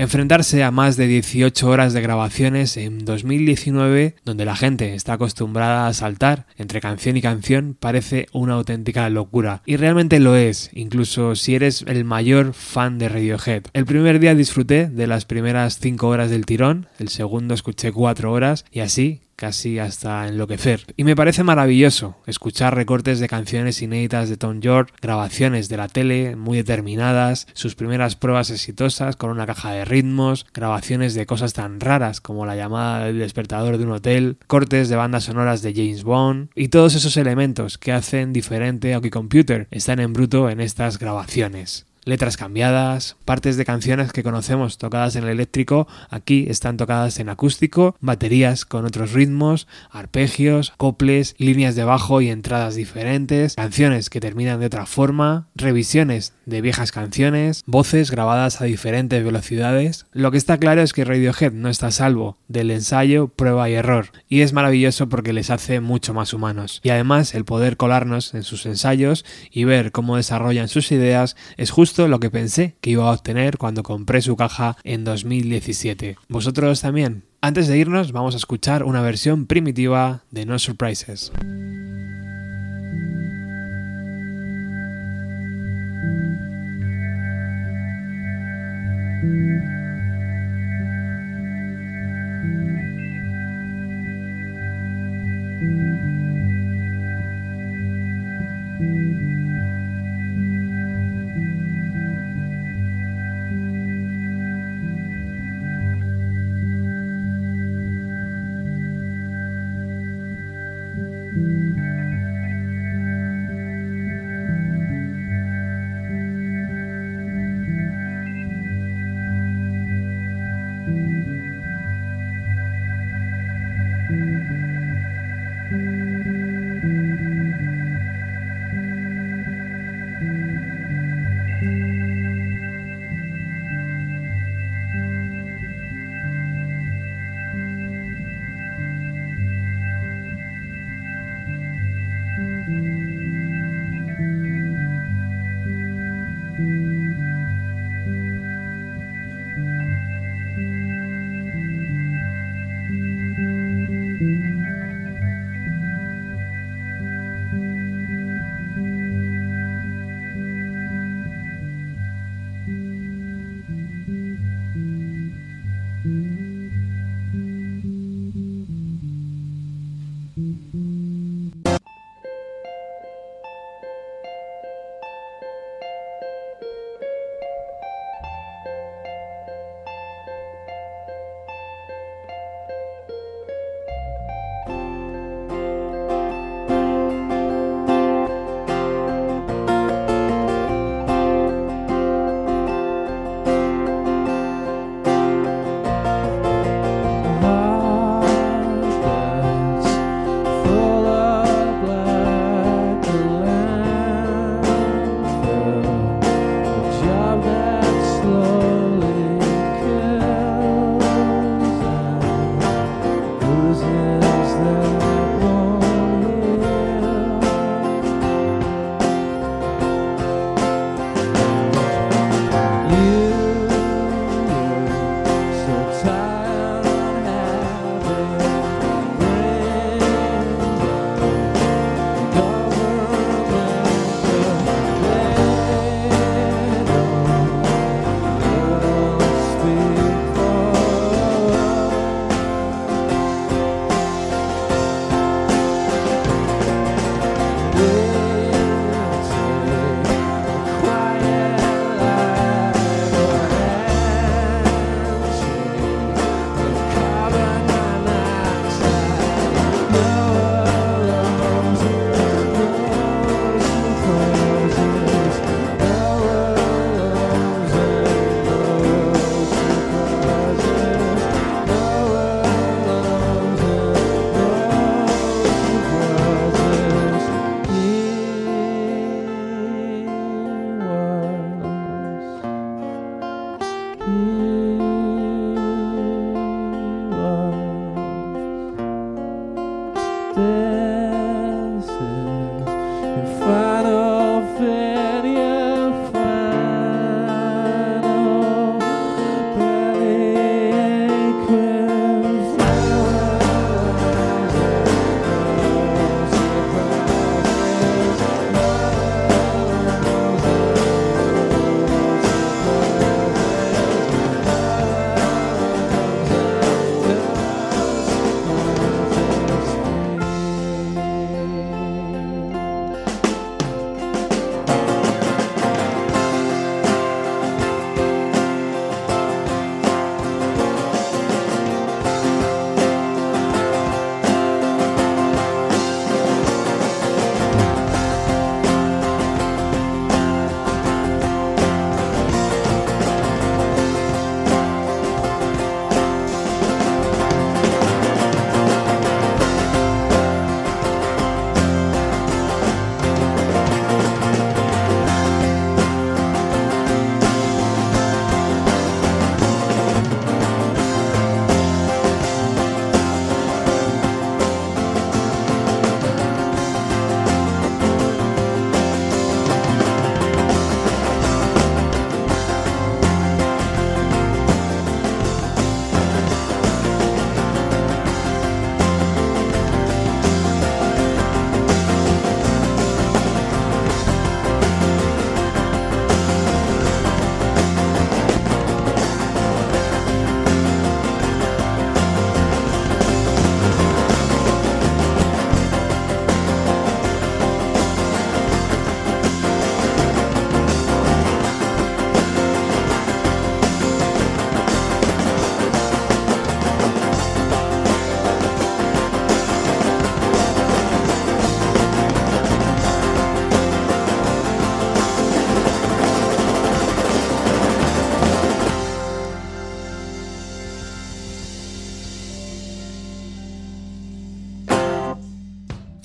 Enfrentarse 0.00 0.64
a 0.64 0.70
más 0.70 0.96
de 0.96 1.06
18 1.06 1.68
horas 1.68 1.92
de 1.92 2.00
grabaciones 2.00 2.78
en 2.78 3.04
2019, 3.04 4.14
donde 4.24 4.46
la 4.46 4.56
gente 4.56 4.94
está 4.94 5.12
acostumbrada 5.12 5.86
a 5.86 5.92
saltar 5.92 6.46
entre 6.56 6.80
canción 6.80 7.18
y 7.18 7.20
canción, 7.20 7.76
parece 7.78 8.26
una 8.32 8.54
auténtica 8.54 9.10
locura. 9.10 9.60
Y 9.66 9.76
realmente 9.76 10.18
lo 10.18 10.36
es, 10.36 10.70
incluso 10.72 11.36
si 11.36 11.54
eres 11.54 11.84
el 11.86 12.06
mayor 12.06 12.54
fan 12.54 12.96
de 12.96 13.10
Radiohead. 13.10 13.64
El 13.74 13.84
primer 13.84 14.20
día 14.20 14.34
disfruté 14.34 14.88
de 14.88 15.06
las 15.06 15.26
primeras 15.26 15.78
5 15.78 16.08
horas 16.08 16.30
del 16.30 16.46
tirón, 16.46 16.86
el 16.98 17.10
segundo 17.10 17.52
escuché 17.52 17.92
4 17.92 18.32
horas 18.32 18.64
y 18.72 18.80
así 18.80 19.20
casi 19.40 19.78
hasta 19.78 20.28
enloquecer. 20.28 20.84
Y 20.96 21.04
me 21.04 21.16
parece 21.16 21.42
maravilloso 21.42 22.16
escuchar 22.26 22.76
recortes 22.76 23.18
de 23.18 23.28
canciones 23.28 23.82
inéditas 23.82 24.28
de 24.28 24.36
Tom 24.36 24.60
York, 24.60 24.92
grabaciones 25.00 25.68
de 25.68 25.78
la 25.78 25.88
tele 25.88 26.36
muy 26.36 26.58
determinadas, 26.58 27.48
sus 27.54 27.74
primeras 27.74 28.14
pruebas 28.14 28.50
exitosas 28.50 29.16
con 29.16 29.30
una 29.30 29.46
caja 29.46 29.72
de 29.72 29.84
ritmos, 29.84 30.46
grabaciones 30.54 31.14
de 31.14 31.26
cosas 31.26 31.54
tan 31.54 31.80
raras 31.80 32.20
como 32.20 32.46
la 32.46 32.54
llamada 32.54 33.06
del 33.06 33.18
despertador 33.18 33.78
de 33.78 33.84
un 33.84 33.92
hotel, 33.92 34.36
cortes 34.46 34.88
de 34.88 34.96
bandas 34.96 35.24
sonoras 35.24 35.62
de 35.62 35.72
James 35.74 36.04
Bond 36.04 36.50
y 36.54 36.68
todos 36.68 36.94
esos 36.94 37.16
elementos 37.16 37.78
que 37.78 37.92
hacen 37.92 38.32
diferente 38.32 38.94
a 38.94 39.00
Computer 39.10 39.66
están 39.70 39.98
en 39.98 40.12
bruto 40.12 40.50
en 40.50 40.60
estas 40.60 40.98
grabaciones 40.98 41.89
letras 42.04 42.36
cambiadas, 42.36 43.16
partes 43.24 43.56
de 43.56 43.64
canciones 43.64 44.12
que 44.12 44.22
conocemos 44.22 44.78
tocadas 44.78 45.16
en 45.16 45.24
el 45.24 45.30
eléctrico, 45.30 45.86
aquí 46.08 46.46
están 46.48 46.76
tocadas 46.76 47.18
en 47.18 47.28
acústico, 47.28 47.96
baterías 48.00 48.64
con 48.64 48.84
otros 48.84 49.12
ritmos, 49.12 49.66
arpegios, 49.90 50.72
coples, 50.76 51.34
líneas 51.38 51.74
de 51.74 51.84
bajo 51.84 52.20
y 52.20 52.28
entradas 52.28 52.74
diferentes, 52.74 53.54
canciones 53.54 54.10
que 54.10 54.20
terminan 54.20 54.60
de 54.60 54.66
otra 54.66 54.86
forma, 54.86 55.48
revisiones 55.54 56.34
de 56.46 56.60
viejas 56.60 56.92
canciones, 56.92 57.62
voces 57.66 58.10
grabadas 58.10 58.60
a 58.60 58.64
diferentes 58.64 59.24
velocidades. 59.24 60.06
Lo 60.12 60.30
que 60.30 60.38
está 60.38 60.58
claro 60.58 60.82
es 60.82 60.92
que 60.92 61.04
Radiohead 61.04 61.52
no 61.52 61.68
está 61.68 61.88
a 61.88 61.92
salvo 61.92 62.38
del 62.48 62.70
ensayo, 62.70 63.28
prueba 63.28 63.68
y 63.70 63.74
error, 63.74 64.10
y 64.28 64.40
es 64.40 64.52
maravilloso 64.52 65.08
porque 65.08 65.32
les 65.32 65.50
hace 65.50 65.80
mucho 65.80 66.14
más 66.14 66.32
humanos. 66.32 66.80
Y 66.82 66.90
además 66.90 67.34
el 67.34 67.44
poder 67.44 67.76
colarnos 67.76 68.34
en 68.34 68.42
sus 68.42 68.66
ensayos 68.66 69.24
y 69.50 69.64
ver 69.64 69.92
cómo 69.92 70.16
desarrollan 70.16 70.68
sus 70.68 70.90
ideas 70.92 71.36
es 71.56 71.70
justo 71.70 71.89
lo 71.98 72.20
que 72.20 72.30
pensé 72.30 72.76
que 72.80 72.90
iba 72.90 73.08
a 73.08 73.12
obtener 73.12 73.58
cuando 73.58 73.82
compré 73.82 74.22
su 74.22 74.36
caja 74.36 74.76
en 74.84 75.04
2017. 75.04 76.16
¿Vosotros 76.28 76.80
también? 76.80 77.24
Antes 77.40 77.68
de 77.68 77.78
irnos 77.78 78.12
vamos 78.12 78.34
a 78.34 78.38
escuchar 78.38 78.84
una 78.84 79.02
versión 79.02 79.46
primitiva 79.46 80.22
de 80.30 80.46
No 80.46 80.58
Surprises. 80.58 81.32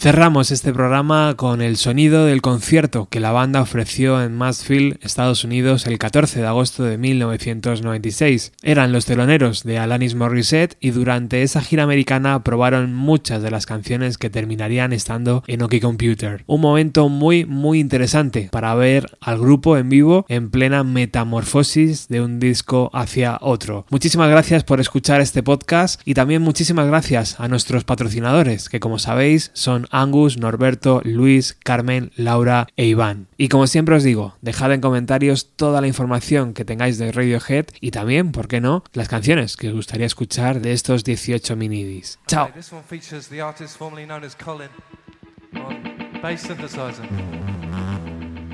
Cerramos 0.06 0.52
este 0.52 0.72
programa 0.72 1.34
con 1.36 1.64
el 1.64 1.78
sonido 1.78 2.26
del 2.26 2.44
concierto 2.44 3.08
que 3.10 3.20
la 3.20 3.32
banda 3.32 3.60
ofreció 3.60 4.22
en 4.22 4.38
Mansfield, 4.38 5.00
Estados 5.02 5.44
Unidos, 5.44 5.88
el 5.88 5.98
14 5.98 6.42
de 6.42 6.46
agosto 6.46 6.84
de 6.84 7.00
1996. 7.00 8.52
Eran 8.62 8.92
los 8.92 9.06
teloneros 9.06 9.64
de 9.64 9.80
Alanis 9.80 10.14
Morissette 10.14 10.78
y 10.80 10.92
durante 10.92 11.42
esa 11.42 11.60
gira 11.60 11.82
americana 11.82 12.44
probaron 12.44 12.94
muchas 12.94 13.42
de 13.42 13.50
las 13.50 13.66
canciones 13.66 14.20
que 14.20 14.30
terminarían 14.30 14.94
estando 14.94 15.44
en 15.48 15.64
OK 15.64 15.80
Computer. 15.82 16.44
Un 16.46 16.62
momento 16.62 17.10
muy 17.10 17.46
muy 17.46 17.80
interesante 17.80 18.50
para 18.52 18.76
ver 18.76 19.18
al 19.22 19.40
grupo 19.40 19.76
en 19.76 19.90
vivo 19.90 20.28
en 20.30 20.52
plena 20.52 20.84
metamorfosis 20.84 22.10
de 22.10 22.22
un 22.22 22.40
disco 22.40 22.92
hacia 22.94 23.40
otro. 23.42 23.88
Muchísimas 23.90 24.30
gracias 24.30 24.64
por 24.64 24.80
escuchar 24.80 25.20
este 25.20 25.42
podcast 25.42 26.00
y 26.06 26.14
también 26.14 26.44
muchísimas 26.44 26.86
gracias 26.86 27.40
a 27.40 27.48
nuestros 27.48 27.86
patrocinadores 27.86 28.70
que 28.70 28.80
como 28.80 29.00
sabéis 29.00 29.50
son 29.56 29.88
Angus, 30.02 30.38
Norberto, 30.38 31.02
Luis, 31.04 31.58
Carmen, 31.64 32.12
Laura 32.16 32.68
e 32.76 32.86
Iván. 32.86 33.28
Y 33.38 33.48
como 33.48 33.66
siempre 33.68 33.96
os 33.96 34.04
digo, 34.04 34.36
dejad 34.42 34.74
en 34.74 34.82
comentarios 34.82 35.52
toda 35.56 35.80
la 35.80 35.88
información 35.88 36.54
que 36.54 36.66
tengáis 36.66 36.98
de 36.98 37.12
Radiohead 37.12 37.68
y 37.80 37.92
también, 37.92 38.32
¿por 38.32 38.48
qué 38.48 38.60
no?, 38.60 38.84
las 38.94 39.08
canciones 39.08 39.56
que 39.56 39.70
os 39.70 39.74
gustaría 39.74 40.06
escuchar 40.06 40.60
de 40.60 40.74
estos 40.74 41.04
18 41.04 41.56
minidis. 41.56 42.20
¡Chao! 42.28 42.50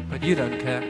But 0.09 0.21
you 0.21 0.35
don't 0.35 0.61
care. 0.61 0.83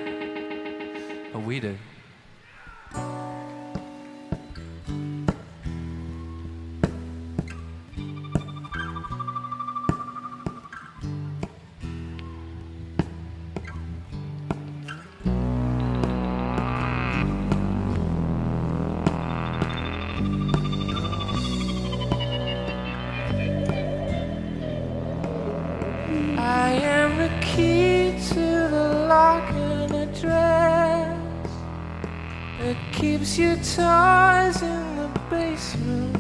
Keeps 33.02 33.36
your 33.36 33.56
toys 33.56 34.61
in 34.61 34.95
the 34.95 35.10
basement. 35.28 36.15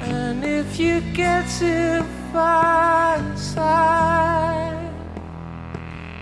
And 0.00 0.42
if 0.42 0.80
you 0.80 1.02
get 1.12 1.44
too 1.58 2.02
far 2.32 3.18
inside, 3.18 4.90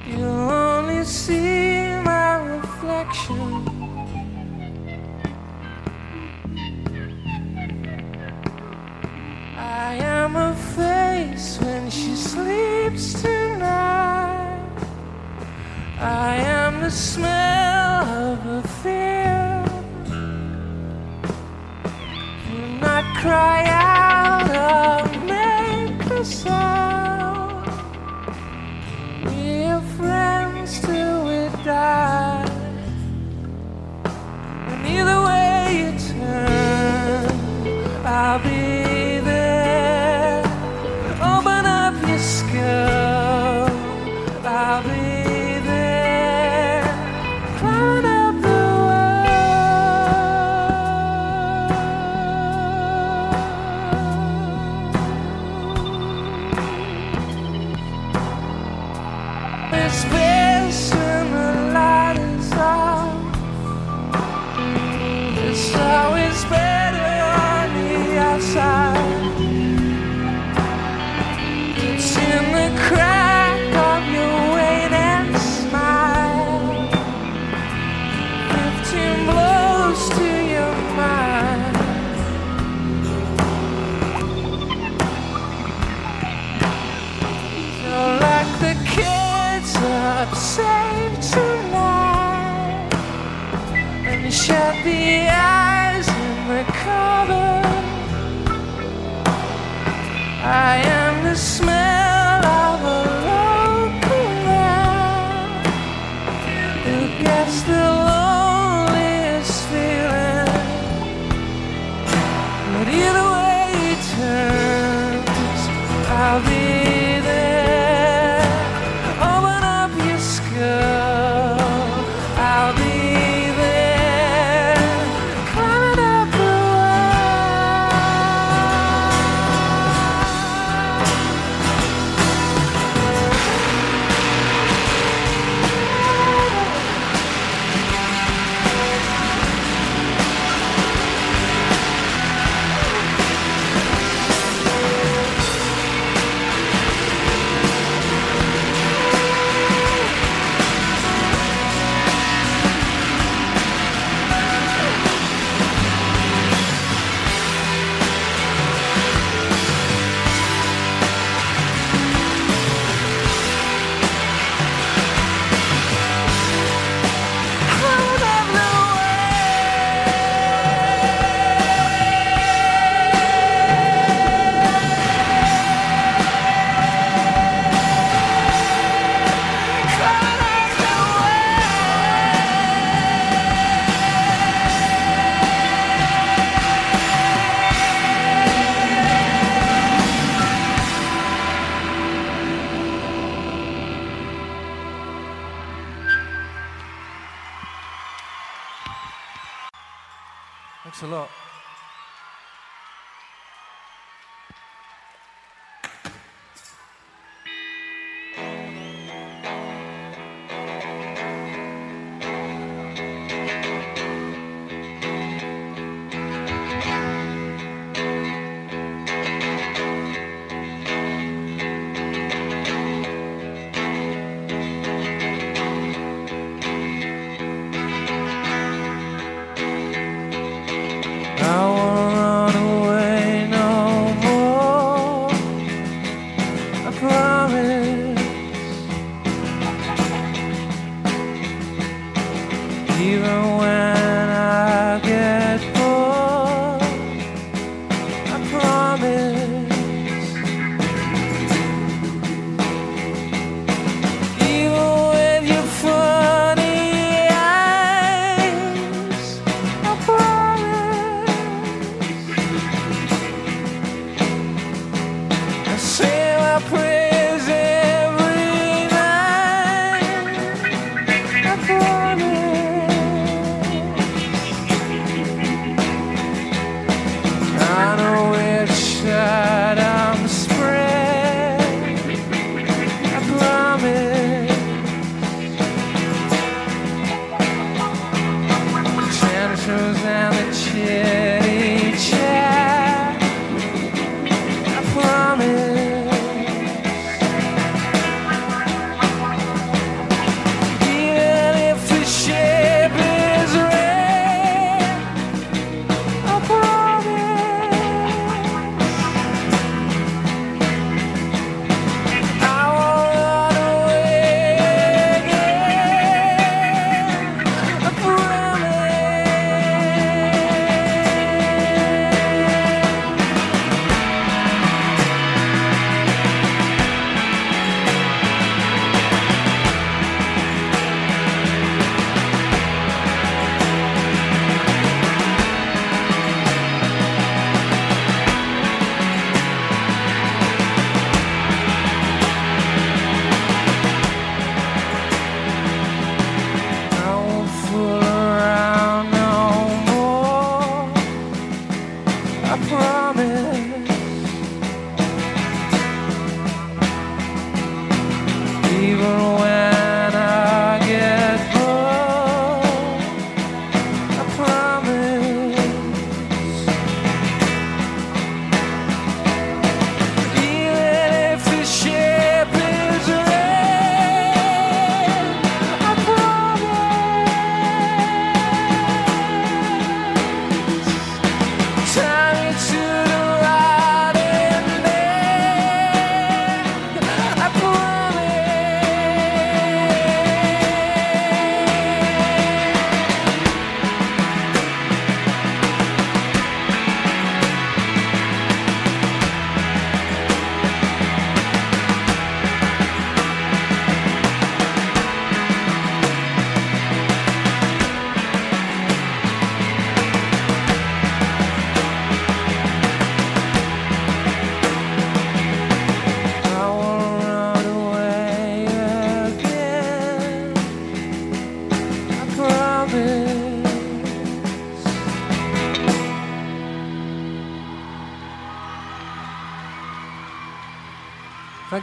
you'll 0.09 0.51
only 0.51 1.05
see 1.05 1.95
my 2.03 2.35
reflection. 2.57 3.53
I 9.57 9.95
am 10.01 10.33
her 10.33 10.55
face 10.75 11.61
when 11.61 11.89
she 11.91 12.17
sleeps 12.17 13.23
tonight. 13.23 14.79
I 16.01 16.35
am 16.39 16.81
the 16.81 16.91
smell 16.91 17.64
cry 23.25 23.74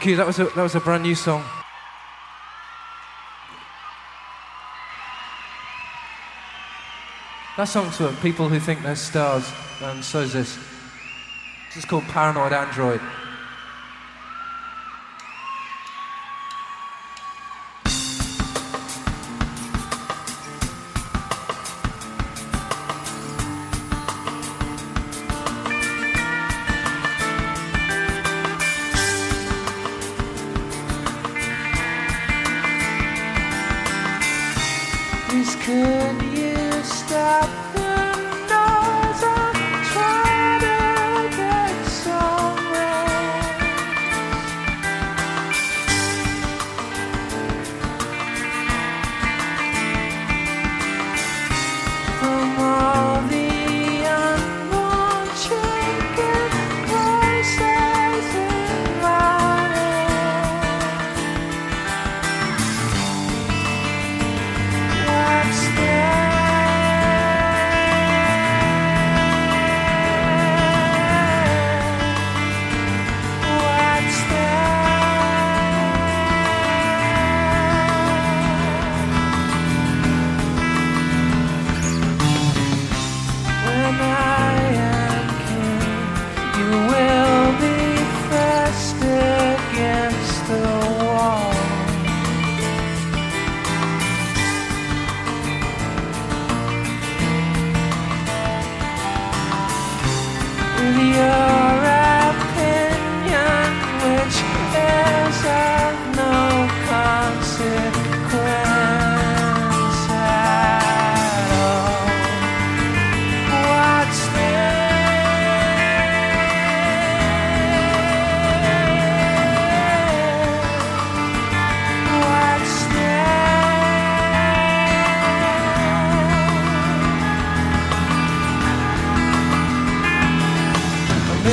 Thank 0.02 0.10
you. 0.10 0.16
That 0.16 0.26
was 0.26 0.40
a, 0.40 0.46
that 0.46 0.64
was 0.64 0.74
a 0.74 0.80
brand 0.80 1.04
new 1.04 1.14
song. 1.14 1.46
That 7.56 7.66
song's 7.66 7.98
for 7.98 8.12
people 8.14 8.50
who 8.50 8.60
think 8.60 8.82
they're 8.82 8.96
stars, 8.96 9.48
and 9.80 10.04
so 10.04 10.22
is 10.22 10.34
this. 10.34 10.58
This 11.68 11.78
is 11.78 11.86
called 11.86 12.06
Paranoid 12.06 12.52
Android. 12.52 13.00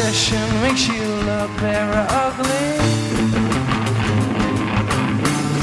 fashion 0.09 0.63
makes 0.63 0.89
you 0.89 1.05
look 1.29 1.51
very 1.61 2.05
ugly. 2.25 2.69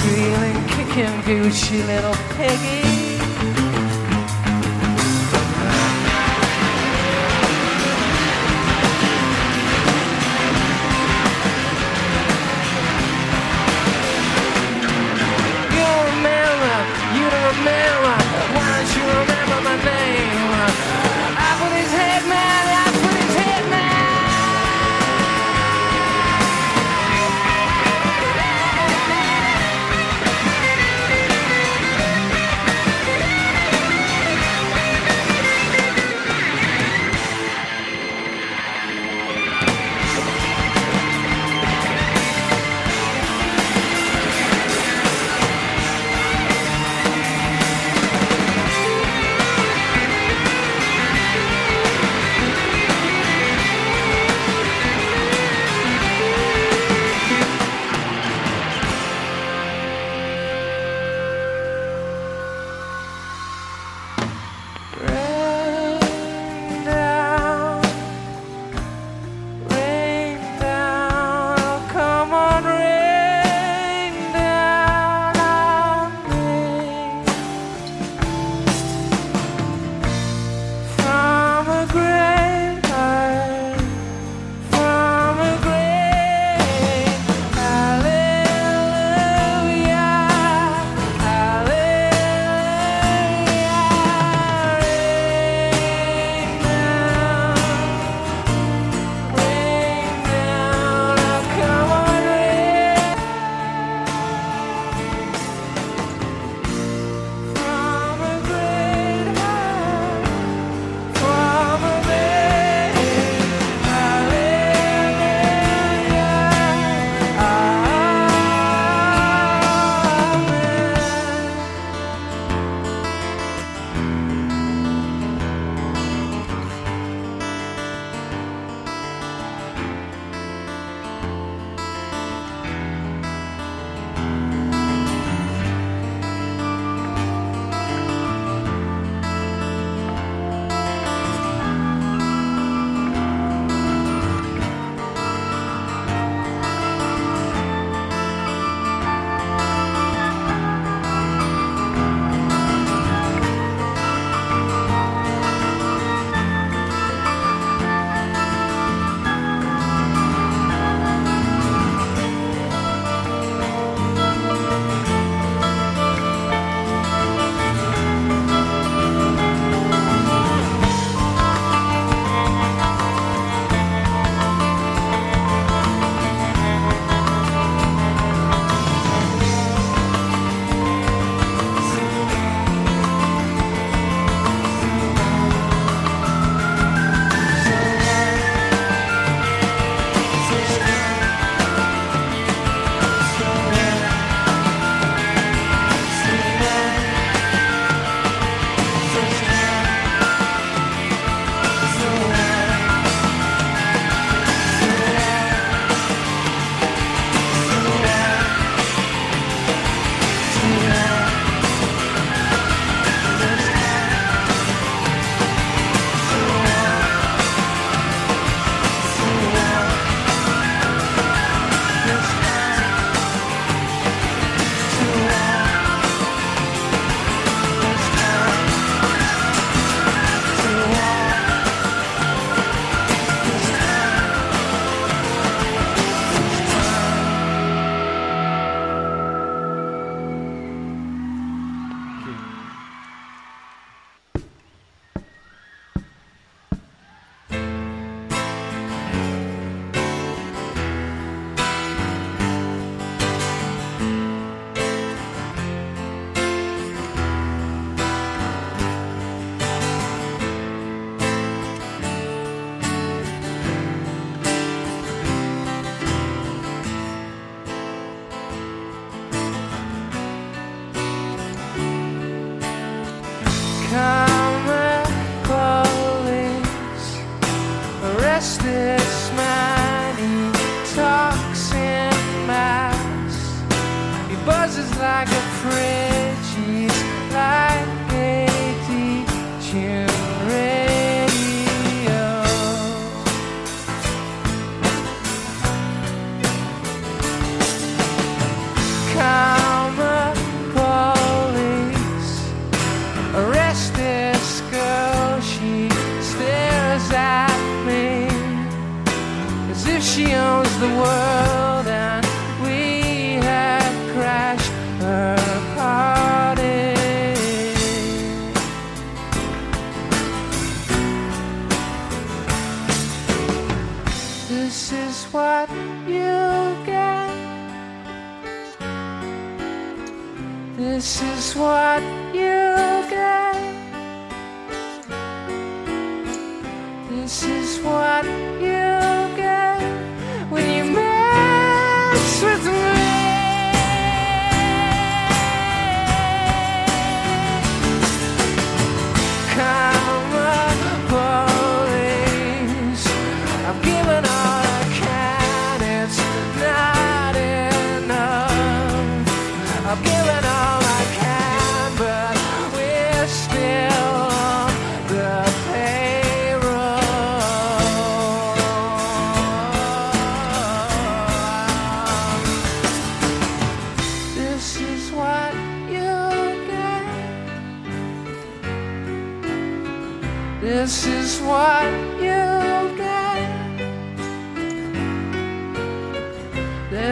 Feeling 0.03 0.57
kicking 0.67 1.15
Gucci, 1.23 1.83
little 1.87 2.13
piggy. 2.37 2.94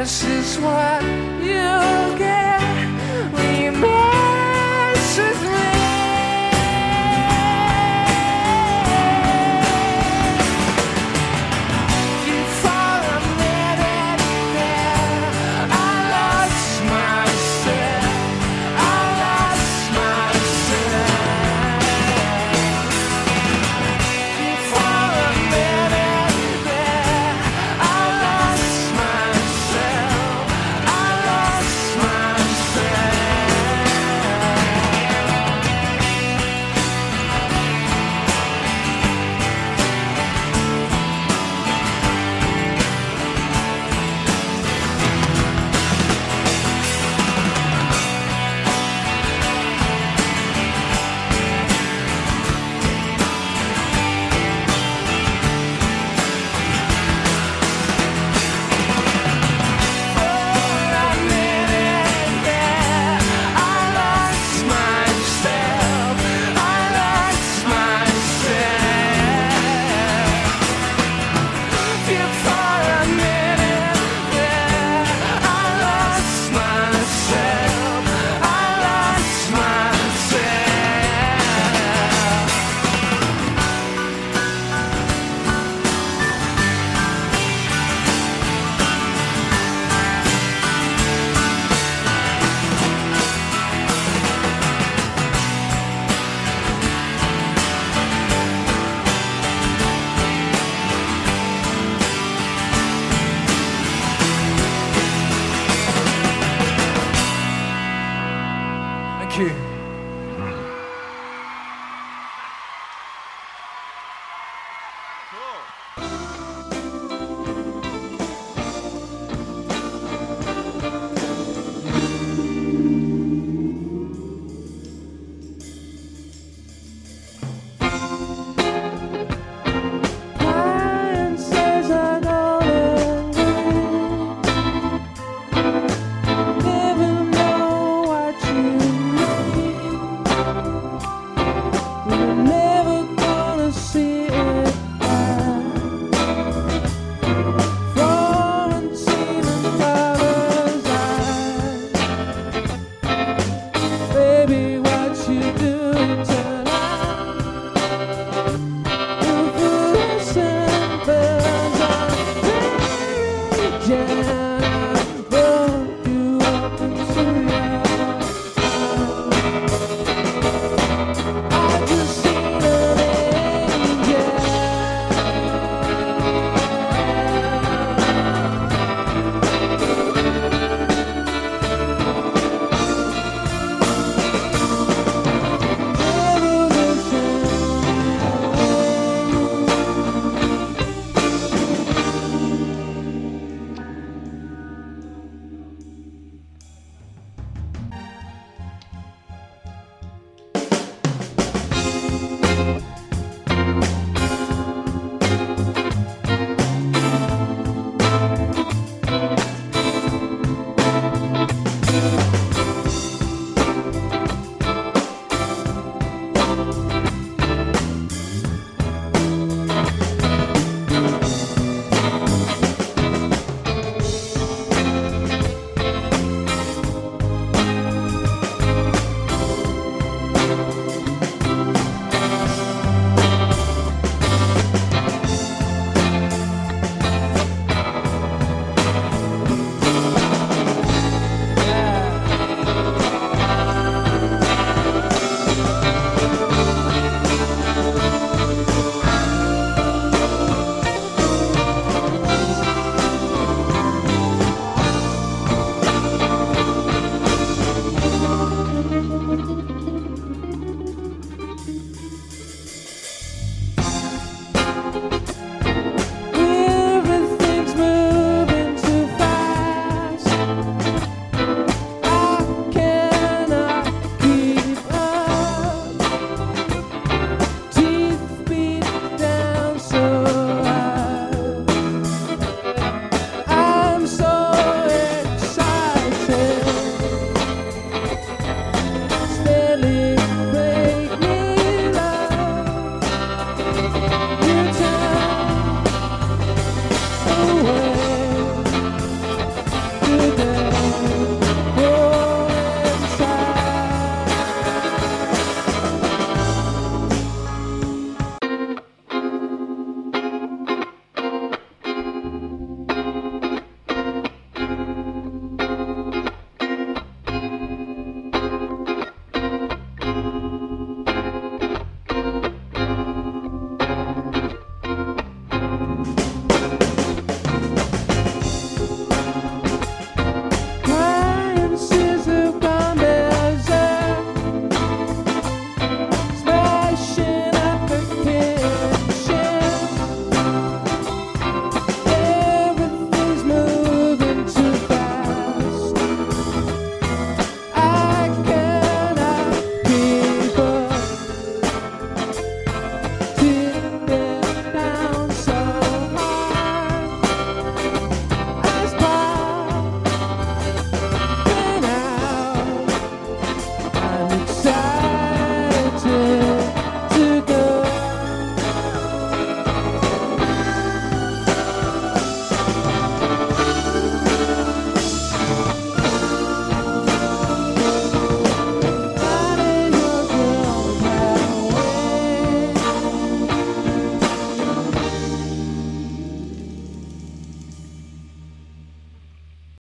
This 0.04 0.26
is 0.26 0.58
what 0.60 1.02
you 1.42 1.83